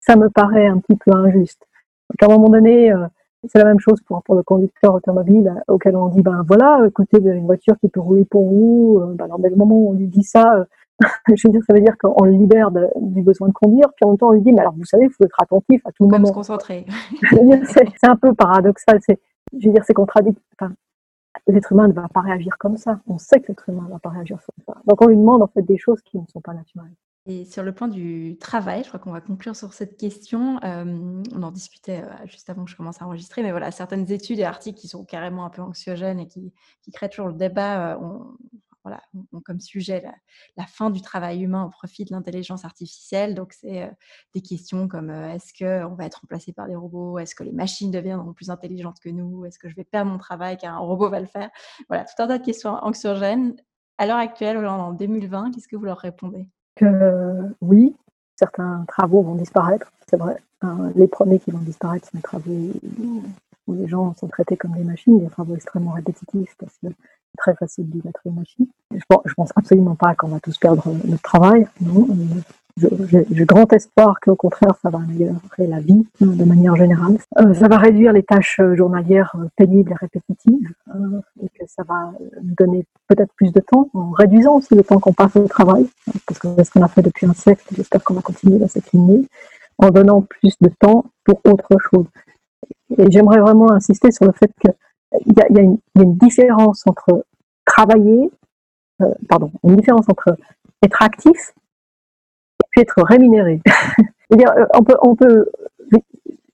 ça 0.00 0.16
me 0.16 0.28
paraît 0.28 0.66
un 0.66 0.78
petit 0.78 0.96
peu 0.96 1.12
injuste. 1.14 1.66
Donc 2.10 2.22
à 2.22 2.32
un 2.32 2.36
moment 2.36 2.50
donné, 2.50 2.92
euh, 2.92 3.06
c'est 3.48 3.58
la 3.58 3.64
même 3.64 3.80
chose 3.80 4.00
pour, 4.02 4.22
pour 4.22 4.34
le 4.34 4.42
conducteur 4.42 4.94
automobile 4.94 5.48
euh, 5.48 5.74
auquel 5.74 5.96
on 5.96 6.08
dit, 6.08 6.22
ben 6.22 6.44
voilà, 6.46 6.80
écoutez, 6.86 7.18
vous 7.18 7.28
avez 7.28 7.38
une 7.38 7.46
voiture 7.46 7.74
qui 7.80 7.88
peut 7.88 8.00
rouler 8.00 8.24
pour 8.24 8.46
vous. 8.46 9.00
Euh, 9.00 9.14
ben, 9.14 9.26
dans 9.28 9.38
le 9.38 9.56
moment 9.56 9.74
où 9.74 9.90
on 9.90 9.92
lui 9.94 10.06
dit 10.06 10.22
ça, 10.22 10.66
je 11.28 11.48
veux 11.48 11.52
dire, 11.52 11.62
ça 11.66 11.74
veut 11.74 11.80
dire 11.80 11.96
qu'on 11.98 12.24
le 12.24 12.32
libère 12.32 12.70
du 12.70 13.22
besoin 13.22 13.48
de 13.48 13.52
conduire, 13.52 13.88
puis 13.96 14.04
en 14.04 14.10
même 14.10 14.18
temps 14.18 14.28
on 14.28 14.32
lui 14.32 14.42
dit, 14.42 14.52
mais 14.52 14.60
alors 14.60 14.74
vous 14.74 14.84
savez, 14.84 15.04
il 15.04 15.10
faut 15.10 15.24
être 15.24 15.42
attentif 15.42 15.80
à 15.86 15.92
tout 15.92 16.04
moment. 16.04 16.16
Comme 16.18 16.26
se 16.26 16.32
concentrer. 16.32 16.86
c'est 17.68 18.08
un 18.08 18.16
peu 18.16 18.32
paradoxal. 18.34 18.98
C'est, 19.00 19.18
je 19.58 19.66
veux 19.66 19.74
dire, 19.74 19.84
c'est 19.84 19.94
contradictoire. 19.94 20.44
Enfin, 20.60 20.74
l'être 21.46 21.72
humain 21.72 21.88
ne 21.88 21.92
va 21.92 22.08
pas 22.08 22.20
réagir 22.20 22.56
comme 22.58 22.76
ça. 22.76 23.00
On 23.06 23.18
sait 23.18 23.40
que 23.40 23.48
l'être 23.48 23.68
humain 23.68 23.84
ne 23.84 23.90
va 23.90 23.98
pas 23.98 24.10
réagir 24.10 24.38
comme 24.38 24.64
ça. 24.74 24.80
Donc 24.86 25.02
on 25.02 25.06
lui 25.06 25.16
demande 25.16 25.42
en 25.42 25.48
fait 25.48 25.62
des 25.62 25.78
choses 25.78 26.00
qui 26.02 26.18
ne 26.18 26.26
sont 26.32 26.40
pas 26.40 26.54
naturelles. 26.54 26.94
Et 27.28 27.44
sur 27.44 27.64
le 27.64 27.72
point 27.72 27.88
du 27.88 28.36
travail, 28.38 28.84
je 28.84 28.88
crois 28.88 29.00
qu'on 29.00 29.10
va 29.10 29.20
conclure 29.20 29.56
sur 29.56 29.72
cette 29.72 29.96
question. 29.96 30.60
Euh, 30.62 31.22
on 31.34 31.42
en 31.42 31.50
discutait 31.50 32.02
euh, 32.04 32.26
juste 32.26 32.48
avant 32.50 32.64
que 32.64 32.70
je 32.70 32.76
commence 32.76 33.02
à 33.02 33.06
enregistrer, 33.06 33.42
mais 33.42 33.50
voilà, 33.50 33.72
certaines 33.72 34.10
études 34.12 34.38
et 34.38 34.44
articles 34.44 34.78
qui 34.78 34.86
sont 34.86 35.04
carrément 35.04 35.44
un 35.44 35.50
peu 35.50 35.60
anxiogènes 35.60 36.20
et 36.20 36.28
qui, 36.28 36.52
créent 36.92 37.08
toujours 37.08 37.26
le 37.26 37.34
débat 37.34 37.96
euh, 37.96 38.18
ont 39.32 39.40
comme 39.40 39.60
sujet 39.60 40.04
la, 40.56 40.66
fin 40.66 40.90
du 40.90 41.00
travail 41.00 41.42
humain 41.42 41.64
au 41.64 41.70
profit 41.70 42.04
de 42.04 42.12
l'intelligence 42.12 42.64
artificielle. 42.64 43.34
Donc, 43.34 43.52
c'est 43.52 43.82
euh, 43.82 43.90
des 44.34 44.40
questions 44.40 44.88
comme 44.88 45.10
euh, 45.10 45.34
est-ce 45.34 45.52
qu'on 45.52 45.94
va 45.94 46.06
être 46.06 46.20
remplacé 46.20 46.52
par 46.52 46.66
des 46.66 46.74
robots? 46.74 47.18
Est-ce 47.18 47.34
que 47.34 47.44
les 47.44 47.52
machines 47.52 47.90
deviendront 47.90 48.32
plus 48.32 48.50
intelligentes 48.50 48.98
que 49.00 49.08
nous? 49.08 49.44
Est-ce 49.44 49.58
que 49.58 49.68
je 49.68 49.76
vais 49.76 49.84
perdre 49.84 50.10
mon 50.10 50.18
travail 50.18 50.56
car 50.56 50.74
un 50.74 50.78
robot 50.78 51.08
va 51.08 51.20
le 51.20 51.26
faire? 51.26 51.50
Voilà, 51.88 52.04
tout 52.04 52.22
un 52.22 52.26
tas 52.26 52.38
de 52.38 52.44
questions 52.44 52.70
anxiogènes. 52.70 53.56
À 53.98 54.06
l'heure 54.06 54.18
actuelle, 54.18 54.64
en 54.66 54.92
2020, 54.92 55.52
qu'est-ce 55.52 55.68
que 55.68 55.76
vous 55.76 55.86
leur 55.86 55.98
répondez? 55.98 56.48
Que 56.74 57.54
oui, 57.62 57.96
certains 58.34 58.84
travaux 58.86 59.22
vont 59.22 59.36
disparaître, 59.36 59.90
c'est 60.06 60.18
vrai. 60.18 60.36
les 60.94 61.08
premiers 61.08 61.38
qui 61.38 61.50
vont 61.50 61.60
disparaître 61.60 62.06
sont 62.06 62.16
les 62.16 62.22
travaux 62.22 62.72
où 63.66 63.74
les 63.74 63.88
gens 63.88 64.14
sont 64.14 64.28
traités 64.28 64.56
comme 64.56 64.72
des 64.72 64.84
machines, 64.84 65.18
des 65.18 65.28
travaux 65.28 65.54
extrêmement 65.54 65.92
répétitifs 65.92 66.54
parce 66.58 66.76
que 66.78 66.88
très 67.36 67.54
facile 67.54 67.88
d'idolâtrer 67.88 68.30
les 68.30 68.32
machines. 68.32 68.66
Je 68.94 69.04
pense, 69.08 69.22
pense 69.36 69.50
absolument 69.56 69.94
pas 69.94 70.14
qu'on 70.14 70.28
va 70.28 70.40
tous 70.40 70.56
perdre 70.58 70.84
notre 71.04 71.22
travail. 71.22 71.66
J'ai 72.78 73.46
grand 73.46 73.72
espoir 73.72 74.20
qu'au 74.20 74.36
contraire, 74.36 74.74
ça 74.82 74.90
va 74.90 74.98
améliorer 74.98 75.66
la 75.66 75.80
vie 75.80 76.06
hein, 76.20 76.26
de 76.26 76.44
manière 76.44 76.76
générale. 76.76 77.16
Euh, 77.38 77.54
ça 77.54 77.68
va 77.68 77.78
réduire 77.78 78.12
les 78.12 78.22
tâches 78.22 78.60
journalières 78.74 79.34
euh, 79.36 79.48
pénibles 79.56 79.92
et 79.92 79.94
répétitives 79.94 80.74
euh, 80.94 81.20
et 81.42 81.48
que 81.48 81.64
ça 81.66 81.84
va 81.84 82.12
nous 82.42 82.54
donner 82.54 82.84
peut-être 83.08 83.32
plus 83.32 83.50
de 83.50 83.60
temps 83.60 83.88
en 83.94 84.10
réduisant 84.10 84.56
aussi 84.56 84.74
le 84.74 84.82
temps 84.82 85.00
qu'on 85.00 85.14
passe 85.14 85.34
au 85.36 85.48
travail. 85.48 85.88
Parce 86.26 86.38
que 86.38 86.48
c'est 86.58 86.64
ce 86.64 86.70
qu'on 86.70 86.82
a 86.82 86.88
fait 86.88 87.00
depuis 87.00 87.24
un 87.24 87.32
siècle, 87.32 87.64
j'espère 87.74 88.04
qu'on 88.04 88.12
va 88.12 88.20
continuer 88.20 88.58
dans 88.58 88.68
cette 88.68 88.92
lignée, 88.92 89.26
en 89.78 89.88
donnant 89.88 90.20
plus 90.20 90.54
de 90.60 90.68
temps 90.78 91.06
pour 91.24 91.40
autre 91.46 91.78
chose. 91.90 92.04
Et 92.98 93.10
j'aimerais 93.10 93.40
vraiment 93.40 93.72
insister 93.72 94.10
sur 94.10 94.26
le 94.26 94.32
fait 94.32 94.50
que 94.62 94.70
il 95.24 95.34
y 95.36 95.40
a, 95.40 95.62
une, 95.62 95.78
différence 96.16 96.82
entre 96.86 97.24
travailler, 97.64 98.30
euh, 99.02 99.14
pardon, 99.28 99.50
une 99.64 99.76
différence 99.76 100.08
entre 100.08 100.36
être 100.82 101.02
actif 101.02 101.54
et 102.62 102.66
puis 102.70 102.80
être 102.82 103.02
rémunéré. 103.02 103.60
dire, 104.30 104.50
euh, 104.56 104.66
on 104.74 104.82
peut, 104.82 104.96
on 105.02 105.14
peut, 105.14 105.50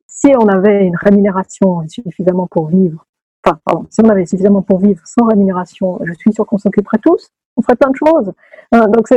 si 0.07 0.33
on 0.39 0.49
avait 0.49 0.87
une 0.87 0.97
rémunération 0.97 1.87
suffisamment 1.89 2.47
pour 2.47 2.69
vivre, 2.69 3.07
enfin, 3.45 3.59
pardon, 3.65 3.87
si 3.91 4.01
on 4.05 4.09
avait 4.09 4.27
suffisamment 4.27 4.63
pour 4.63 4.79
vivre 4.79 5.01
sans 5.05 5.27
rémunération, 5.27 5.99
je 6.05 6.13
suis 6.15 6.33
sûr 6.33 6.47
qu'on 6.47 6.59
s'occuperait 6.59 6.99
tous, 6.99 7.31
on 7.57 7.63
ferait 7.63 7.77
plein 7.77 7.91
de 7.91 7.97
choses. 7.97 8.33
Euh, 8.75 8.87
donc 8.87 9.09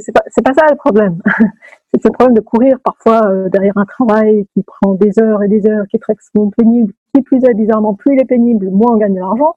c'est 0.00 0.12
pas, 0.12 0.22
pas 0.22 0.54
ça 0.54 0.66
le 0.70 0.76
problème. 0.76 1.20
c'est 1.94 2.04
le 2.04 2.12
problème 2.12 2.34
de 2.34 2.40
courir 2.40 2.78
parfois 2.82 3.48
derrière 3.48 3.76
un 3.76 3.84
travail 3.84 4.46
qui 4.54 4.62
prend 4.62 4.94
des 4.94 5.18
heures 5.20 5.42
et 5.42 5.48
des 5.48 5.66
heures, 5.66 5.86
qui 5.88 5.96
est 5.96 6.00
très 6.00 6.14
pénible, 6.56 6.92
qui 7.14 7.22
plus 7.22 7.44
est, 7.44 7.54
bizarrement, 7.54 7.94
plus 7.94 8.14
il 8.14 8.20
est 8.20 8.26
pénible, 8.26 8.70
moins 8.70 8.94
on 8.94 8.96
gagne 8.96 9.14
de 9.14 9.20
l'argent. 9.20 9.54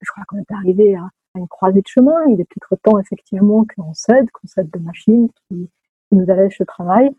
Je 0.00 0.10
crois 0.10 0.24
qu'on 0.28 0.38
est 0.38 0.52
arrivé 0.52 0.96
à, 0.96 1.08
une 1.36 1.48
croisée 1.48 1.82
de 1.82 1.86
chemin. 1.86 2.16
Il 2.28 2.40
est 2.40 2.44
peut-être 2.44 2.80
temps, 2.82 2.98
effectivement, 2.98 3.66
qu'on 3.76 3.92
cède, 3.92 4.30
qu'on 4.30 4.46
cède 4.46 4.70
de 4.70 4.78
machines 4.78 5.28
qui, 5.48 5.68
nous 6.12 6.30
allègent 6.30 6.60
le 6.60 6.66
travail, 6.66 7.10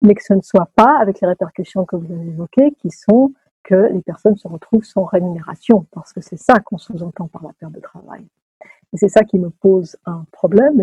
mais 0.00 0.14
que 0.14 0.22
ce 0.24 0.32
ne 0.32 0.40
soit 0.40 0.70
pas 0.74 0.96
avec 0.98 1.20
les 1.20 1.28
répercussions 1.28 1.84
que 1.84 1.96
vous 1.96 2.10
avez 2.10 2.26
évoquées, 2.26 2.72
qui 2.80 2.90
sont 2.90 3.32
que 3.62 3.92
les 3.92 4.00
personnes 4.00 4.36
se 4.36 4.48
retrouvent 4.48 4.84
sans 4.84 5.04
rémunération, 5.04 5.86
parce 5.92 6.14
que 6.14 6.22
c'est 6.22 6.38
ça 6.38 6.54
qu'on 6.60 6.78
sous-entend 6.78 7.28
par 7.28 7.42
la 7.42 7.52
perte 7.60 7.72
de 7.72 7.80
travail. 7.80 8.24
Et 8.92 8.96
c'est 8.96 9.08
ça 9.08 9.22
qui 9.22 9.38
me 9.38 9.50
pose 9.50 9.96
un 10.06 10.24
problème, 10.32 10.80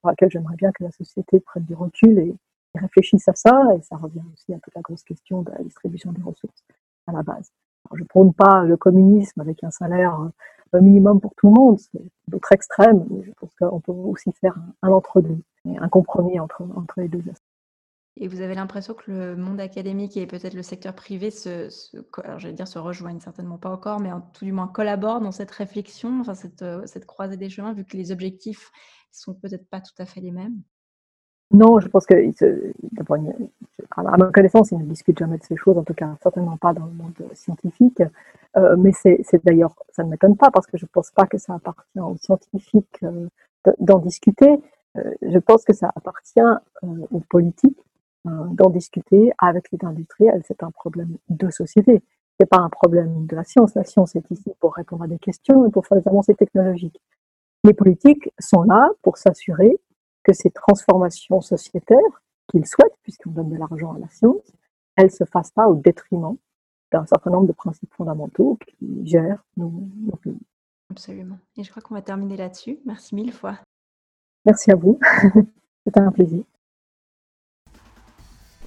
pour 0.00 0.10
laquelle 0.10 0.30
j'aimerais 0.30 0.56
bien 0.56 0.70
que 0.72 0.84
la 0.84 0.90
société 0.90 1.40
prenne 1.40 1.64
du 1.64 1.74
recul 1.74 2.18
et, 2.18 2.34
réfléchisse 2.74 3.28
à 3.28 3.34
ça. 3.34 3.62
Et 3.76 3.82
ça 3.82 3.96
revient 3.96 4.22
aussi 4.32 4.54
à 4.54 4.58
toute 4.60 4.74
la 4.74 4.80
grosse 4.80 5.02
question 5.02 5.42
de 5.42 5.50
la 5.50 5.62
distribution 5.62 6.12
des 6.12 6.22
ressources 6.22 6.64
à 7.06 7.12
la 7.12 7.22
base. 7.22 7.50
je 7.92 8.02
ne 8.02 8.06
prône 8.06 8.32
pas 8.32 8.62
le 8.64 8.76
communisme 8.76 9.40
avec 9.40 9.64
un 9.64 9.70
salaire 9.70 10.30
euh, 10.74 10.80
minimum 10.80 11.20
pour 11.20 11.34
tout 11.36 11.48
le 11.48 11.54
monde, 11.54 11.78
c'est 11.80 12.00
d'autres 12.28 12.52
extrêmes, 12.52 13.04
mais 13.10 13.24
je 13.24 13.32
pense 13.32 13.52
qu'on 13.56 13.80
peut 13.80 13.90
aussi 13.92 14.30
faire 14.40 14.56
un, 14.82 14.90
entre-deux, 14.90 15.38
un 15.66 15.88
compromis 15.88 16.38
entre, 16.38 16.62
entre 16.76 17.00
les 17.00 17.08
deux 17.08 17.28
aspects. 17.28 17.44
Et 18.16 18.28
vous 18.28 18.40
avez 18.40 18.54
l'impression 18.54 18.94
que 18.94 19.10
le 19.10 19.36
monde 19.36 19.60
académique 19.60 20.16
et 20.16 20.26
peut-être 20.26 20.54
le 20.54 20.62
secteur 20.62 20.94
privé 20.94 21.30
se, 21.30 21.68
j'allais 22.36 22.54
dire 22.54 22.68
se 22.68 22.78
rejoignent 22.78 23.20
certainement 23.20 23.56
pas 23.56 23.70
encore, 23.70 24.00
mais 24.00 24.12
en, 24.12 24.20
tout 24.20 24.44
du 24.44 24.52
moins 24.52 24.68
collaborent 24.68 25.20
dans 25.20 25.32
cette 25.32 25.50
réflexion, 25.50 26.20
enfin 26.20 26.34
cette, 26.34 26.62
euh, 26.62 26.82
cette 26.86 27.06
croisée 27.06 27.36
des 27.36 27.48
chemins, 27.48 27.72
vu 27.72 27.84
que 27.84 27.96
les 27.96 28.12
objectifs 28.12 28.70
sont 29.12 29.34
peut-être 29.34 29.68
pas 29.68 29.80
tout 29.80 29.94
à 29.98 30.06
fait 30.06 30.20
les 30.20 30.30
mêmes? 30.30 30.60
Non, 31.52 31.80
je 31.80 31.88
pense 31.88 32.06
que, 32.06 32.14
à 33.96 34.02
ma 34.02 34.30
connaissance, 34.30 34.70
ils 34.70 34.78
ne 34.78 34.84
discutent 34.84 35.18
jamais 35.18 35.38
de 35.38 35.42
ces 35.42 35.56
choses, 35.56 35.76
en 35.76 35.82
tout 35.82 35.94
cas 35.94 36.16
certainement 36.22 36.56
pas 36.56 36.72
dans 36.72 36.86
le 36.86 36.92
monde 36.92 37.14
scientifique. 37.34 38.02
Euh, 38.56 38.76
mais 38.76 38.92
c'est 38.92 39.44
d'ailleurs, 39.44 39.74
ça 39.90 40.04
ne 40.04 40.10
m'étonne 40.10 40.36
pas 40.36 40.50
parce 40.50 40.66
que 40.66 40.78
je 40.78 40.84
ne 40.84 40.88
pense 40.92 41.10
pas 41.10 41.26
que 41.26 41.38
ça 41.38 41.54
appartient 41.54 41.98
aux 41.98 42.16
scientifiques 42.18 43.02
euh, 43.02 43.28
d'en 43.80 43.98
discuter. 43.98 44.60
je 44.96 45.38
pense 45.38 45.64
que 45.64 45.72
ça 45.72 45.90
appartient 45.94 46.40
aux 46.82 47.20
politiques 47.28 47.78
euh, 48.26 48.30
d'en 48.50 48.68
discuter 48.68 49.32
avec 49.38 49.70
les 49.72 49.78
industriels. 49.82 50.42
C'est 50.46 50.62
un 50.62 50.70
problème 50.70 51.16
de 51.30 51.48
société. 51.50 52.02
C'est 52.38 52.46
pas 52.46 52.58
un 52.58 52.68
problème 52.68 53.24
de 53.26 53.34
la 53.34 53.44
science. 53.44 53.74
La 53.74 53.84
science 53.84 54.14
est 54.14 54.30
ici 54.30 54.52
pour 54.60 54.74
répondre 54.74 55.04
à 55.04 55.06
des 55.06 55.18
questions 55.18 55.66
et 55.66 55.70
pour 55.70 55.86
faire 55.86 55.98
des 55.98 56.06
avancées 56.06 56.34
technologiques. 56.34 57.00
Les 57.64 57.74
politiques 57.74 58.30
sont 58.38 58.62
là 58.62 58.90
pour 59.02 59.18
s'assurer 59.18 59.78
que 60.22 60.32
ces 60.32 60.50
transformations 60.50 61.40
sociétaires 61.40 62.22
qu'ils 62.48 62.66
souhaitent, 62.66 62.96
puisqu'on 63.02 63.30
donne 63.30 63.50
de 63.50 63.56
l'argent 63.56 63.94
à 63.94 63.98
la 63.98 64.08
science, 64.08 64.52
elles 64.96 65.10
se 65.10 65.24
fassent 65.24 65.52
pas 65.52 65.68
au 65.68 65.74
détriment 65.74 66.36
d'un 66.92 67.06
certain 67.06 67.30
nombre 67.30 67.46
de 67.46 67.52
principes 67.52 67.92
fondamentaux 67.94 68.58
qui 68.66 69.06
gèrent 69.06 69.44
nos, 69.56 69.70
nos 69.70 70.16
pays. 70.16 70.40
Absolument. 70.90 71.38
Et 71.56 71.62
je 71.62 71.70
crois 71.70 71.82
qu'on 71.82 71.94
va 71.94 72.02
terminer 72.02 72.36
là-dessus. 72.36 72.78
Merci 72.84 73.14
mille 73.14 73.32
fois. 73.32 73.58
Merci 74.44 74.72
à 74.72 74.74
vous. 74.74 74.98
C'était 75.84 76.00
un 76.00 76.10
plaisir. 76.10 76.42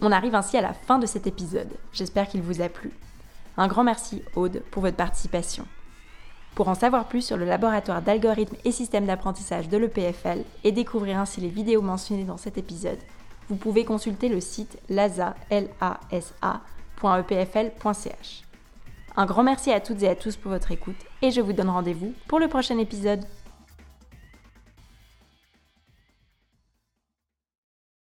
On 0.02 0.12
arrive 0.12 0.36
ainsi 0.36 0.58
à 0.58 0.62
la 0.62 0.74
fin 0.74 1.00
de 1.00 1.06
cet 1.06 1.28
épisode. 1.28 1.70
J'espère 1.92 2.28
qu'il 2.28 2.42
vous 2.42 2.62
a 2.62 2.70
plu. 2.70 2.92
Un 3.58 3.68
grand 3.68 3.84
merci 3.84 4.24
Aude 4.36 4.64
pour 4.72 4.82
votre 4.82 4.98
participation. 4.98 5.66
Pour 6.56 6.68
en 6.68 6.76
savoir 6.76 7.06
plus 7.06 7.22
sur 7.22 7.38
le 7.38 7.46
laboratoire 7.46 8.02
d'algorithmes 8.02 8.58
et 8.64 8.72
systèmes 8.72 9.08
d'apprentissage 9.08 9.70
de 9.70 9.78
l'EPFL 9.78 10.44
et 10.64 10.72
découvrir 10.72 11.18
ainsi 11.18 11.42
les 11.42 11.50
vidéos 11.50 11.82
mentionnées 11.82 12.26
dans 12.26 12.38
cet 12.38 12.60
épisode, 12.60 13.00
vous 13.50 13.56
pouvez 13.56 13.86
consulter 13.86 14.30
le 14.30 14.40
site 14.40 14.78
lasa.epfl.ch. 14.90 15.64
Un 19.16 19.26
grand 19.26 19.44
merci 19.44 19.72
à 19.72 19.80
toutes 19.80 20.02
et 20.04 20.10
à 20.10 20.16
tous 20.16 20.38
pour 20.38 20.52
votre 20.52 20.72
écoute 20.72 20.96
et 21.22 21.32
je 21.32 21.42
vous 21.42 21.54
donne 21.54 21.70
rendez-vous 21.70 22.14
pour 22.28 22.40
le 22.40 22.48
prochain 22.48 22.78
épisode. 22.78 23.26